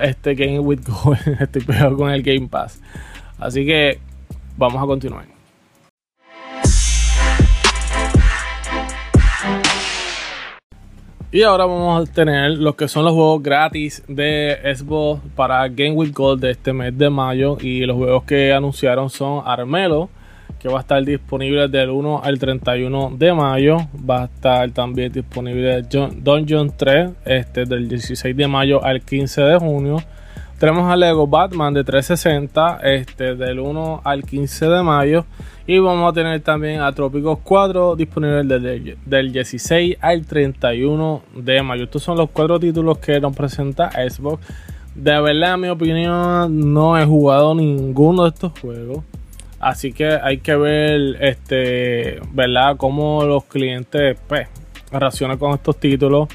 este 0.02 0.36
Game 0.36 0.60
with 0.60 0.82
Go, 0.86 1.14
estoy 1.40 1.64
pegado 1.64 1.98
con 1.98 2.12
el 2.12 2.24
Game 2.24 2.48
Pass. 2.48 2.82
Así 3.40 3.66
que 3.66 4.00
vamos 4.58 4.82
a 4.82 4.86
continuar. 4.86 5.39
Y 11.32 11.44
ahora 11.44 11.66
vamos 11.66 12.10
a 12.10 12.12
tener 12.12 12.58
los 12.58 12.74
que 12.74 12.88
son 12.88 13.06
los 13.06 13.14
juegos 13.14 13.44
gratis 13.44 14.02
de 14.08 14.58
Xbox 14.76 15.22
para 15.36 15.68
Game 15.68 15.92
with 15.92 16.12
Gold 16.12 16.42
de 16.42 16.50
este 16.50 16.74
mes 16.74 16.98
de 16.98 17.12
mayo. 17.12 17.56
Y 17.62 17.82
los 17.82 17.98
juegos 17.98 18.24
que 18.24 18.52
anunciaron 18.52 19.12
son 19.12 19.44
Armelo, 19.46 20.10
que 20.58 20.70
va 20.70 20.80
a 20.80 20.82
estar 20.82 21.06
disponible 21.06 21.68
del 21.68 21.92
1 21.92 22.22
al 22.24 22.40
31 22.40 23.12
de 23.16 23.32
mayo. 23.32 23.78
Va 24.10 24.24
a 24.24 24.26
estar 24.26 24.72
también 24.72 25.12
disponible 25.12 25.84
Dungeon 25.84 26.74
3 26.76 27.12
este, 27.26 27.66
del 27.66 27.88
16 27.88 28.36
de 28.36 28.48
mayo 28.48 28.84
al 28.84 29.02
15 29.02 29.42
de 29.44 29.60
junio. 29.60 29.98
Tenemos 30.58 30.92
a 30.92 30.96
Lego 30.96 31.28
Batman 31.28 31.76
de 31.76 31.84
360 31.84 32.80
este, 32.82 33.36
del 33.36 33.60
1 33.60 34.02
al 34.04 34.24
15 34.24 34.66
de 34.66 34.82
mayo. 34.82 35.26
Y 35.70 35.78
vamos 35.78 36.10
a 36.10 36.14
tener 36.14 36.42
también 36.42 36.82
a 36.82 36.92
Trópicos 36.92 37.38
4 37.44 37.96
disponible 37.96 38.44
del, 38.44 38.98
del 39.06 39.32
16 39.32 39.98
al 40.02 40.26
31 40.26 41.22
de 41.36 41.62
mayo. 41.62 41.84
Estos 41.84 42.02
son 42.02 42.18
los 42.18 42.32
cuatro 42.32 42.60
títulos 42.60 42.98
que 42.98 43.20
nos 43.20 43.36
presenta 43.36 43.92
Xbox. 43.92 44.44
De 44.96 45.22
verdad, 45.22 45.54
en 45.54 45.62
mi 45.62 45.68
opinión, 45.68 46.74
no 46.74 46.98
he 46.98 47.06
jugado 47.06 47.54
ninguno 47.54 48.24
de 48.24 48.30
estos 48.30 48.60
juegos. 48.60 49.04
Así 49.60 49.94
que 49.94 50.08
hay 50.08 50.40
que 50.40 50.56
ver, 50.56 51.18
este, 51.22 52.20
¿verdad? 52.32 52.76
Cómo 52.76 53.24
los 53.26 53.44
clientes, 53.44 54.18
pues, 54.28 54.48
reaccionan 54.92 55.38
con 55.38 55.54
estos 55.54 55.80
títulos. 55.80 56.30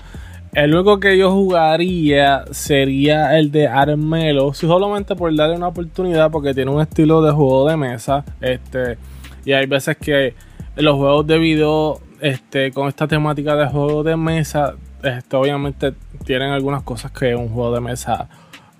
El 0.52 0.76
único 0.76 1.00
que 1.00 1.18
yo 1.18 1.32
jugaría 1.32 2.44
sería 2.52 3.36
el 3.36 3.50
de 3.50 3.66
Armelo, 3.66 4.54
solamente 4.54 5.16
por 5.16 5.34
darle 5.34 5.56
una 5.56 5.66
oportunidad, 5.66 6.30
porque 6.30 6.54
tiene 6.54 6.70
un 6.70 6.80
estilo 6.80 7.20
de 7.20 7.32
juego 7.32 7.68
de 7.68 7.76
mesa. 7.76 8.24
Este, 8.40 8.96
y 9.44 9.52
hay 9.52 9.66
veces 9.66 9.96
que 9.96 10.34
los 10.76 10.96
juegos 10.96 11.26
de 11.26 11.38
video, 11.38 12.00
este, 12.20 12.72
con 12.72 12.88
esta 12.88 13.06
temática 13.06 13.54
de 13.56 13.66
juego 13.66 14.02
de 14.02 14.16
mesa, 14.16 14.74
este, 15.02 15.36
obviamente 15.36 15.92
tienen 16.24 16.50
algunas 16.50 16.82
cosas 16.82 17.12
que 17.12 17.34
un 17.34 17.48
juego 17.48 17.74
de 17.74 17.80
mesa 17.80 18.28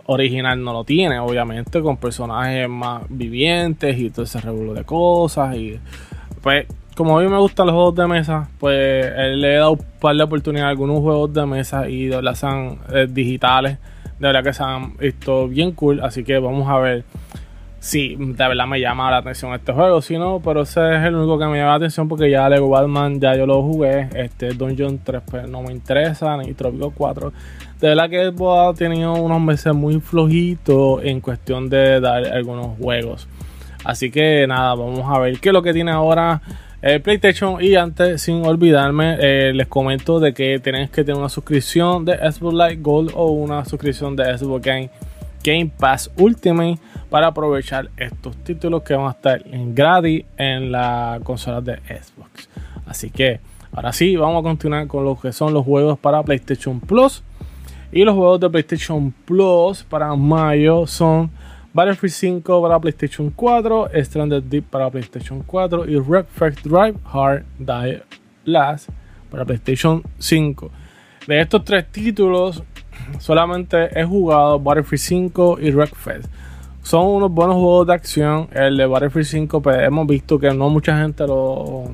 original 0.07 0.63
no 0.63 0.73
lo 0.73 0.85
tiene, 0.85 1.19
obviamente, 1.19 1.81
con 1.81 1.97
personajes 1.97 2.69
más 2.69 3.03
vivientes 3.09 3.99
y 3.99 4.11
todo 4.11 4.25
ese 4.25 4.41
revuelo 4.41 4.75
de 4.75 4.85
cosas. 4.85 5.57
Y 5.57 5.79
pues, 6.43 6.67
como 6.95 7.19
a 7.19 7.23
mí 7.23 7.29
me 7.29 7.39
gustan 7.39 7.67
los 7.67 7.75
juegos 7.75 7.95
de 7.95 8.07
mesa, 8.07 8.49
pues 8.59 9.13
le 9.37 9.55
he 9.55 9.57
dado 9.57 9.73
un 9.73 9.85
par 10.01 10.17
de 10.17 10.23
oportunidades 10.23 10.67
a 10.67 10.71
algunos 10.71 11.01
juegos 11.01 11.33
de 11.33 11.47
mesa 11.47 11.89
y 11.89 12.07
de 12.07 12.23
las 12.23 12.45
han 12.45 12.79
eh, 12.93 13.07
digitales. 13.09 13.79
De 14.19 14.29
verdad 14.29 14.45
que 14.45 14.53
se 14.53 14.63
han 14.63 14.97
visto 14.97 15.49
bien 15.49 15.73
cool, 15.73 16.01
así 16.01 16.23
que 16.23 16.39
vamos 16.39 16.69
a 16.69 16.79
ver 16.79 17.05
sí, 17.85 18.17
de 18.19 18.49
verdad 18.49 18.67
me 18.67 18.81
llama 18.81 19.11
la 19.11 19.19
atención 19.19 19.53
este 19.53 19.73
juego. 19.73 20.01
Si 20.01 20.17
no, 20.17 20.41
pero 20.43 20.63
ese 20.63 20.97
es 20.97 21.05
el 21.05 21.15
único 21.15 21.39
que 21.39 21.45
me 21.45 21.59
llama 21.59 21.71
la 21.71 21.77
atención 21.77 22.09
porque 22.09 22.31
ya 22.31 22.49
Lego 22.49 22.71
Batman 22.71 23.21
ya 23.21 23.37
yo 23.37 23.47
lo 23.47 23.63
jugué. 23.63 24.09
Este 24.15 24.49
Dungeon 24.55 25.01
3 25.05 25.23
pues, 25.31 25.49
no 25.49 25.63
me 25.63 25.73
interesa, 25.73 26.37
ni 26.39 26.55
Tropico 26.55 26.93
4. 26.97 27.33
De 27.81 27.89
verdad 27.89 28.09
que 28.09 28.33
ha 28.33 28.75
tenido 28.75 29.13
unos 29.15 29.41
meses 29.41 29.75
muy 29.75 30.01
flojitos 30.01 31.05
en 31.05 31.21
cuestión 31.21 31.69
de 31.69 32.01
dar 32.01 32.25
algunos 32.27 32.79
juegos. 32.79 33.29
Así 33.85 34.11
que 34.11 34.47
nada, 34.47 34.75
vamos 34.75 35.05
a 35.07 35.19
ver 35.19 35.39
qué 35.39 35.51
es 35.51 35.53
lo 35.53 35.63
que 35.63 35.75
tiene 35.75 35.91
ahora 35.91 36.41
el 36.81 37.03
PlayStation. 37.03 37.63
Y 37.63 37.77
antes, 37.77 38.23
sin 38.23 38.47
olvidarme, 38.47 39.19
eh, 39.21 39.53
les 39.53 39.67
comento 39.67 40.21
de 40.21 40.33
que 40.33 40.59
tenéis 40.59 40.89
que 40.89 41.05
tener 41.05 41.19
una 41.19 41.29
suscripción 41.29 42.07
de 42.07 42.17
Xbox 42.17 42.55
Live 42.55 42.79
Gold 42.81 43.11
o 43.15 43.27
una 43.33 43.65
suscripción 43.67 44.17
de 44.17 44.39
Xbox 44.39 44.65
Game 44.65 44.91
Game 45.45 45.71
Pass 45.79 46.11
Ultimate 46.17 46.79
para 47.11 47.29
aprovechar 47.29 47.91
estos 47.97 48.37
títulos 48.39 48.83
que 48.83 48.95
van 48.95 49.07
a 49.07 49.11
estar 49.11 49.47
en 49.47 49.75
gratis 49.75 50.25
en 50.37 50.73
la 50.73 51.21
consola 51.23 51.61
de 51.61 51.77
Xbox. 51.77 52.49
Así 52.87 53.11
que 53.11 53.41
ahora 53.73 53.93
sí, 53.93 54.17
vamos 54.17 54.41
a 54.41 54.43
continuar 54.43 54.87
con 54.89 55.05
lo 55.05 55.21
que 55.21 55.33
son 55.33 55.53
los 55.53 55.65
juegos 55.65 55.99
para 55.99 56.23
PlayStation 56.23 56.81
Plus. 56.81 57.23
Y 57.93 58.03
los 58.03 58.15
juegos 58.17 58.41
de 58.41 58.51
PlayStation 58.51 59.13
Plus 59.25 59.85
para 59.85 60.17
mayo 60.17 60.87
son 60.87 61.31
Battlefield 61.73 62.13
5 62.13 62.63
para 62.63 62.81
PlayStation 62.81 63.31
4, 63.31 63.91
Stranded 64.03 64.43
Deep 64.45 64.65
para 64.71 64.91
PlayStation 64.91 65.43
4 65.45 65.91
y 65.91 65.99
Red 65.99 66.27
Drive 66.63 66.97
Hard 67.05 67.45
Die 67.59 68.03
Last 68.45 68.89
para 69.31 69.45
PlayStation 69.45 70.03
5. 70.19 70.71
De 71.27 71.41
estos 71.41 71.65
tres 71.65 71.91
títulos, 71.91 72.63
solamente 73.19 73.99
he 73.99 74.05
jugado 74.05 74.59
Battlefield 74.61 75.01
5 75.01 75.59
y 75.61 75.71
Wreckfest. 75.71 76.27
Son 76.85 77.07
unos 77.07 77.31
buenos 77.31 77.57
juegos 77.57 77.87
de 77.87 77.95
acción. 77.95 78.49
El 78.53 78.77
de 78.77 78.85
Battlefield 78.85 79.27
5, 79.27 79.63
pues 79.63 79.79
hemos 79.79 80.07
visto 80.07 80.39
que 80.39 80.53
no 80.53 80.69
mucha 80.69 81.01
gente 81.01 81.27
lo. 81.27 81.85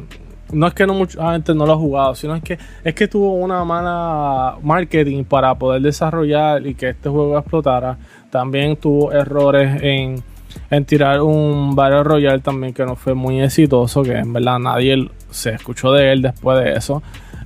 No 0.52 0.66
es 0.66 0.74
que 0.74 0.84
no 0.84 0.94
mucha 0.94 1.30
gente 1.30 1.54
no 1.54 1.64
lo 1.64 1.74
ha 1.74 1.76
jugado, 1.76 2.14
sino 2.16 2.34
es 2.34 2.42
que 2.42 2.58
es 2.82 2.92
que 2.92 3.06
tuvo 3.06 3.34
una 3.34 3.64
mala 3.64 4.56
marketing 4.62 5.22
para 5.22 5.54
poder 5.54 5.80
desarrollar 5.80 6.66
y 6.66 6.74
que 6.74 6.88
este 6.88 7.08
juego 7.08 7.38
explotara. 7.38 7.98
También 8.30 8.76
tuvo 8.76 9.12
errores 9.12 9.80
en, 9.80 10.24
en 10.70 10.84
tirar 10.84 11.20
un 11.20 11.76
Battle 11.76 12.02
Royale 12.02 12.40
también 12.40 12.74
que 12.74 12.84
no 12.84 12.96
fue 12.96 13.14
muy 13.14 13.40
exitoso, 13.40 14.02
que 14.02 14.16
en 14.16 14.32
verdad 14.32 14.58
nadie 14.58 15.08
se 15.30 15.50
escuchó 15.50 15.92
de 15.92 16.10
él 16.10 16.22
después 16.22 16.58
de 16.64 16.72
eso. 16.72 17.00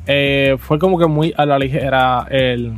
Eh, 0.07 0.57
fue 0.59 0.79
como 0.79 0.99
que 0.99 1.07
muy 1.07 1.35
a 1.37 1.45
la 1.45 1.59
ligera 1.59 2.27
el, 2.31 2.73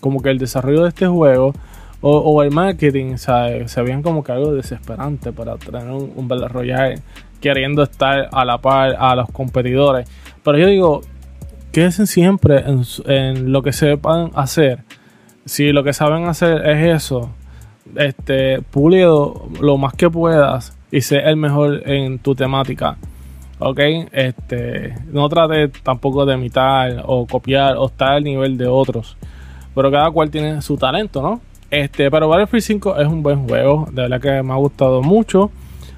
como 0.00 0.22
que 0.22 0.30
el 0.30 0.38
desarrollo 0.38 0.82
de 0.82 0.88
este 0.90 1.06
juego 1.06 1.52
o, 2.00 2.42
el 2.44 2.52
marketing, 2.52 3.16
se 3.16 3.82
veían 3.82 4.02
como 4.02 4.22
que 4.22 4.30
algo 4.30 4.52
desesperante 4.52 5.32
para 5.32 5.56
tener 5.56 5.90
un, 5.90 6.12
un 6.14 6.28
Battle 6.28 6.46
Royale 6.46 7.02
queriendo 7.40 7.82
estar 7.82 8.28
a 8.30 8.44
la 8.44 8.58
par 8.58 8.96
a 8.98 9.16
los 9.16 9.28
competidores. 9.30 10.08
Pero 10.44 10.58
yo 10.58 10.66
digo, 10.68 11.00
quédense 11.72 12.06
siempre 12.06 12.60
en, 12.60 12.82
en 13.06 13.52
lo 13.52 13.62
que 13.62 13.72
sepan 13.72 14.30
hacer. 14.34 14.84
Si 15.44 15.72
lo 15.72 15.82
que 15.82 15.92
saben 15.92 16.26
hacer 16.26 16.64
es 16.68 17.04
eso, 17.04 17.30
este, 17.96 18.60
pulido 18.62 19.48
lo 19.60 19.76
más 19.76 19.94
que 19.94 20.10
puedas 20.10 20.76
y 20.90 21.00
sé 21.00 21.18
el 21.18 21.36
mejor 21.36 21.82
en 21.88 22.18
tu 22.18 22.34
temática. 22.34 22.96
Ok, 23.60 23.80
este, 24.12 24.94
no 25.10 25.28
trate 25.28 25.68
tampoco 25.82 26.24
de 26.24 26.34
imitar 26.34 27.02
o 27.04 27.26
copiar 27.26 27.76
o 27.76 27.86
estar 27.86 28.12
al 28.12 28.24
nivel 28.24 28.56
de 28.56 28.68
otros, 28.68 29.16
pero 29.74 29.90
cada 29.90 30.10
cual 30.10 30.30
tiene 30.30 30.62
su 30.62 30.76
talento, 30.76 31.22
¿no? 31.22 31.40
Este, 31.70 32.10
pero 32.10 32.28
Battlefield 32.28 32.62
5 32.62 32.96
es 32.98 33.06
un 33.06 33.22
buen 33.22 33.46
juego, 33.46 33.86
de 33.92 34.02
verdad 34.02 34.20
que 34.20 34.42
me 34.42 34.52
ha 34.52 34.56
gustado 34.56 35.02
mucho, 35.02 35.50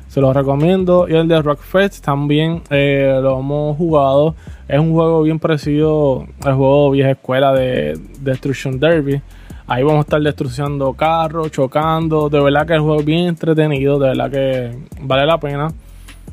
se 0.09 0.21
lo 0.21 0.33
recomiendo. 0.33 1.09
Y 1.09 1.15
el 1.15 1.29
de 1.29 1.41
Rockfest 1.41 2.05
también 2.05 2.63
eh, 2.71 3.19
lo 3.23 3.39
hemos 3.39 3.77
jugado, 3.77 4.35
es 4.67 4.79
un 4.79 4.93
juego 4.93 5.23
bien 5.23 5.39
parecido 5.39 6.27
al 6.43 6.55
juego 6.55 6.91
vieja 6.91 7.13
escuela 7.13 7.53
de 7.53 7.99
Destruction 8.21 8.81
Derby. 8.81 9.23
Ahí 9.71 9.85
vamos 9.85 9.99
a 9.99 10.01
estar 10.01 10.21
destruyendo 10.21 10.93
carros, 10.95 11.53
chocando. 11.53 12.29
De 12.29 12.41
verdad 12.41 12.67
que 12.67 12.75
el 12.75 12.81
juego 12.81 12.99
es 12.99 13.07
bien 13.07 13.29
entretenido. 13.29 14.01
De 14.01 14.09
verdad 14.09 14.29
que 14.29 14.77
vale 15.01 15.25
la 15.27 15.39
pena. 15.39 15.69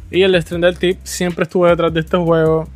Y 0.10 0.24
el 0.24 0.42
Stranger 0.42 0.76
Tip 0.76 0.98
siempre 1.04 1.44
estuve 1.44 1.70
detrás 1.70 1.94
de 1.94 2.00
este 2.00 2.18
juego. 2.18 2.68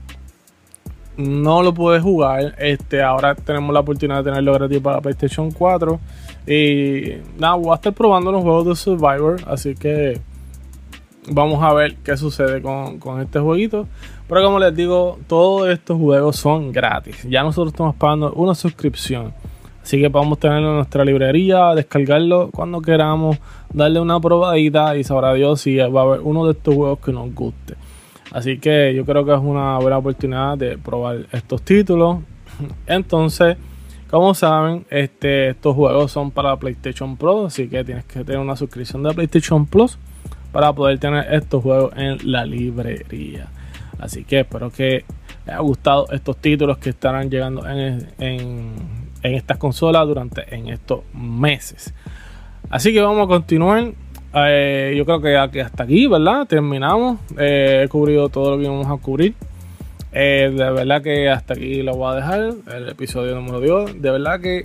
No 1.17 1.61
lo 1.61 1.73
pude 1.73 1.99
jugar. 1.99 2.55
Este, 2.57 3.01
ahora 3.01 3.35
tenemos 3.35 3.73
la 3.73 3.81
oportunidad 3.81 4.23
de 4.23 4.31
tenerlo 4.31 4.53
gratis 4.53 4.79
para 4.79 5.01
PlayStation 5.01 5.51
4. 5.51 5.99
Y 6.47 7.13
nada, 7.37 7.55
voy 7.55 7.71
a 7.71 7.75
estar 7.75 7.93
probando 7.93 8.31
los 8.31 8.41
juegos 8.41 8.65
de 8.65 8.75
Survivor. 8.75 9.41
Así 9.45 9.75
que 9.75 10.19
vamos 11.29 11.61
a 11.63 11.73
ver 11.73 11.95
qué 11.97 12.17
sucede 12.17 12.61
con, 12.61 12.99
con 12.99 13.21
este 13.21 13.39
jueguito. 13.39 13.87
Pero 14.27 14.43
como 14.43 14.59
les 14.59 14.75
digo, 14.75 15.19
todos 15.27 15.69
estos 15.69 15.99
juegos 15.99 16.37
son 16.37 16.71
gratis. 16.71 17.23
Ya 17.29 17.43
nosotros 17.43 17.73
estamos 17.73 17.95
pagando 17.95 18.31
una 18.33 18.55
suscripción. 18.55 19.33
Así 19.83 19.99
que 19.99 20.09
podemos 20.09 20.39
tenerlo 20.39 20.69
en 20.69 20.75
nuestra 20.75 21.03
librería, 21.03 21.73
descargarlo 21.73 22.49
cuando 22.51 22.81
queramos, 22.81 23.37
darle 23.73 23.99
una 23.99 24.19
probadita 24.19 24.95
y 24.95 25.03
sabrá 25.03 25.33
Dios 25.33 25.61
si 25.61 25.77
va 25.77 26.01
a 26.01 26.03
haber 26.03 26.21
uno 26.21 26.45
de 26.45 26.51
estos 26.51 26.75
juegos 26.75 26.99
que 26.99 27.11
nos 27.11 27.33
guste. 27.33 27.75
Así 28.31 28.57
que 28.59 28.93
yo 28.95 29.05
creo 29.05 29.25
que 29.25 29.33
es 29.33 29.39
una 29.39 29.77
buena 29.77 29.97
oportunidad 29.97 30.57
de 30.57 30.77
probar 30.77 31.25
estos 31.31 31.61
títulos. 31.61 32.19
Entonces, 32.87 33.57
como 34.09 34.33
saben, 34.33 34.85
este, 34.89 35.49
estos 35.49 35.75
juegos 35.75 36.11
son 36.11 36.31
para 36.31 36.55
PlayStation 36.57 37.17
Pro, 37.17 37.45
así 37.45 37.67
que 37.67 37.83
tienes 37.83 38.05
que 38.05 38.23
tener 38.23 38.39
una 38.39 38.55
suscripción 38.55 39.03
de 39.03 39.13
PlayStation 39.13 39.65
Plus 39.65 39.97
para 40.51 40.73
poder 40.73 40.99
tener 40.99 41.33
estos 41.33 41.61
juegos 41.63 41.93
en 41.95 42.17
la 42.31 42.45
librería. 42.45 43.47
Así 43.99 44.23
que 44.23 44.41
espero 44.41 44.71
que 44.71 45.05
les 45.45 45.47
haya 45.47 45.59
gustado 45.59 46.07
estos 46.11 46.37
títulos 46.37 46.77
que 46.77 46.89
estarán 46.89 47.29
llegando 47.29 47.67
en, 47.67 48.07
en 49.23 49.35
estas 49.35 49.57
consolas 49.57 50.07
durante 50.07 50.55
en 50.55 50.69
estos 50.69 51.01
meses. 51.13 51.93
Así 52.69 52.93
que 52.93 53.01
vamos 53.01 53.25
a 53.25 53.27
continuar. 53.27 53.91
Eh, 54.33 54.93
yo 54.97 55.05
creo 55.05 55.21
que 55.21 55.61
hasta 55.61 55.83
aquí, 55.83 56.07
¿verdad? 56.07 56.47
Terminamos. 56.47 57.19
Eh, 57.37 57.83
he 57.85 57.87
cubrido 57.89 58.29
todo 58.29 58.51
lo 58.51 58.57
que 58.57 58.63
íbamos 58.63 58.87
a 58.87 59.01
cubrir. 59.01 59.33
Eh, 60.13 60.51
de 60.53 60.71
verdad 60.71 61.01
que 61.01 61.29
hasta 61.29 61.53
aquí 61.53 61.81
lo 61.81 61.95
voy 61.95 62.13
a 62.13 62.15
dejar. 62.15 62.53
El 62.73 62.89
episodio 62.89 63.35
número 63.35 63.59
10. 63.85 64.01
De 64.01 64.11
verdad 64.11 64.39
que 64.39 64.63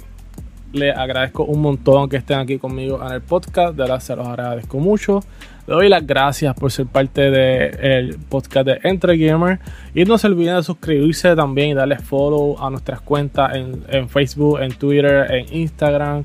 les 0.73 0.97
agradezco 0.97 1.45
un 1.45 1.63
montón 1.63 2.09
que 2.09 2.17
estén 2.17 2.39
aquí 2.39 2.59
conmigo 2.59 3.01
en 3.05 3.13
el 3.13 3.23
podcast. 3.23 3.75
De 3.77 3.83
verdad 3.83 4.01
se 4.01 4.15
los 4.15 4.27
agradezco 4.27 4.79
mucho. 4.79 5.21
Le 5.67 5.75
doy 5.75 5.89
las 5.89 6.07
gracias 6.07 6.55
por 6.55 6.71
ser 6.71 6.87
parte 6.87 7.31
del 7.31 8.19
podcast 8.29 8.67
de 8.67 8.81
Entre 8.85 9.17
Gamer. 9.17 9.59
Y 9.95 10.05
no 10.05 10.17
se 10.17 10.29
olviden 10.29 10.57
de 10.57 10.63
suscribirse 10.63 11.35
también 11.35 11.71
y 11.71 11.75
darle 11.75 11.99
follow 11.99 12.57
a 12.61 12.71
nuestras 12.71 13.01
cuentas 13.01 13.53
en, 13.55 14.09
Facebook, 14.09 14.61
en 14.61 14.73
Twitter, 14.73 15.27
en 15.29 15.53
Instagram, 15.53 16.23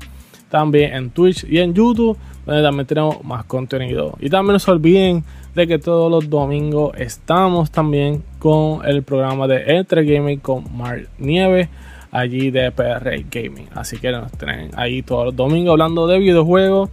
también 0.52 0.92
en 0.92 1.08
Twitch 1.08 1.46
y 1.48 1.60
en 1.60 1.72
YouTube, 1.72 2.18
donde 2.44 2.62
también 2.62 2.86
tenemos 2.86 3.24
más 3.24 3.42
contenido. 3.46 4.18
Y 4.20 4.28
también 4.28 4.52
no 4.52 4.58
se 4.58 4.70
olviden 4.70 5.24
de 5.54 5.66
que 5.66 5.78
todos 5.78 6.10
los 6.10 6.28
domingos 6.28 6.92
estamos 6.98 7.70
también 7.70 8.22
con 8.38 8.86
el 8.86 9.02
programa 9.02 9.48
de 9.48 9.78
Entre 9.78 10.04
Gaming 10.04 10.40
con 10.40 10.64
Mark 10.76 11.08
Nieves 11.18 11.70
allí 12.10 12.50
de 12.50 12.70
PR 12.70 13.24
Gaming. 13.30 13.68
Así 13.74 13.96
que 13.96 14.12
nos 14.12 14.30
tienen 14.32 14.72
ahí 14.76 15.00
todos 15.00 15.24
los 15.24 15.36
domingos 15.36 15.72
hablando 15.72 16.06
de 16.06 16.18
videojuegos. 16.18 16.90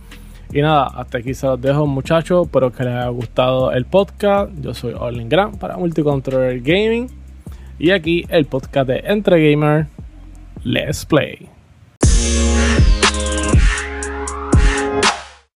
Y 0.54 0.62
nada, 0.62 0.86
hasta 0.86 1.17
aquí 1.17 1.34
se 1.34 1.45
los 1.45 1.60
dejo 1.60 1.86
muchachos. 1.86 2.45
Espero 2.45 2.72
que 2.72 2.86
les 2.86 2.93
haya 2.93 3.10
gustado 3.10 3.74
el 3.74 3.84
podcast. 3.84 4.54
Yo 4.62 4.74
soy 4.74 4.93
Orlin 4.98 5.28
Grant 5.28 5.58
para 5.58 5.76
Multicontroller 5.76 6.62
Gaming. 6.62 7.10
Y 7.78 7.91
aquí 7.91 8.24
el 8.30 8.45
podcast 8.45 8.88
de 8.88 9.00
Entre 9.06 9.52
Gamer. 9.52 9.88
Let's 10.63 11.06
Play. 11.06 11.59